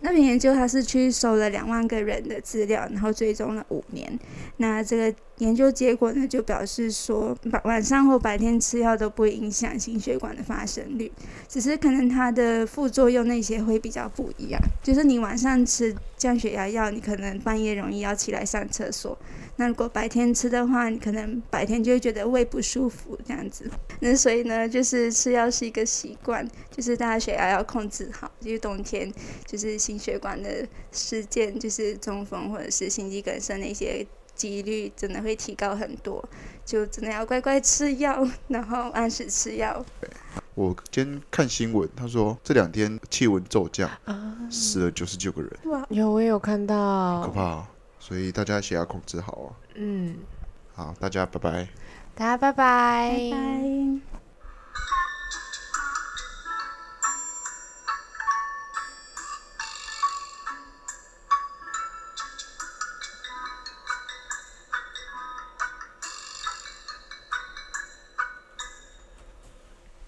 [0.06, 4.16] 那篇研究他是去收了两万个人的资料，然后追踪了五年。
[4.58, 11.10] 那这个研究结果呢，就表示说，晚晚上或白天吃药都不会影响心血管的发生率，
[11.48, 14.60] 只是可能它的副作用那些会比较不一样。
[14.80, 19.18] 就是你晚上吃降血压药，你可能半夜容易要起来上厕所。
[19.56, 23.70] 那如果白天吃的话，你可能白天就会觉得胃不舒服这样子。
[24.00, 28.30] 那所以呢，就是吃药是一个习惯，就是大家血压要控制好。
[28.40, 29.10] 因为冬天，
[29.46, 36.22] 就是心血管的事件，就是中风或者是心肌梗塞那些几率真的会提高很多。
[36.64, 39.84] 就真的要乖乖吃药，然后按时吃药。
[40.54, 47.66] 我今天看新闻，他说这两天气温骤降，啊，死了九十九个人，哇，有我也有看到可，怕哦。
[48.06, 49.50] 所以大家血压控制好啊。
[49.74, 50.14] 嗯，
[50.72, 51.66] 好，大家拜拜。
[52.14, 54.15] 大家拜拜拜。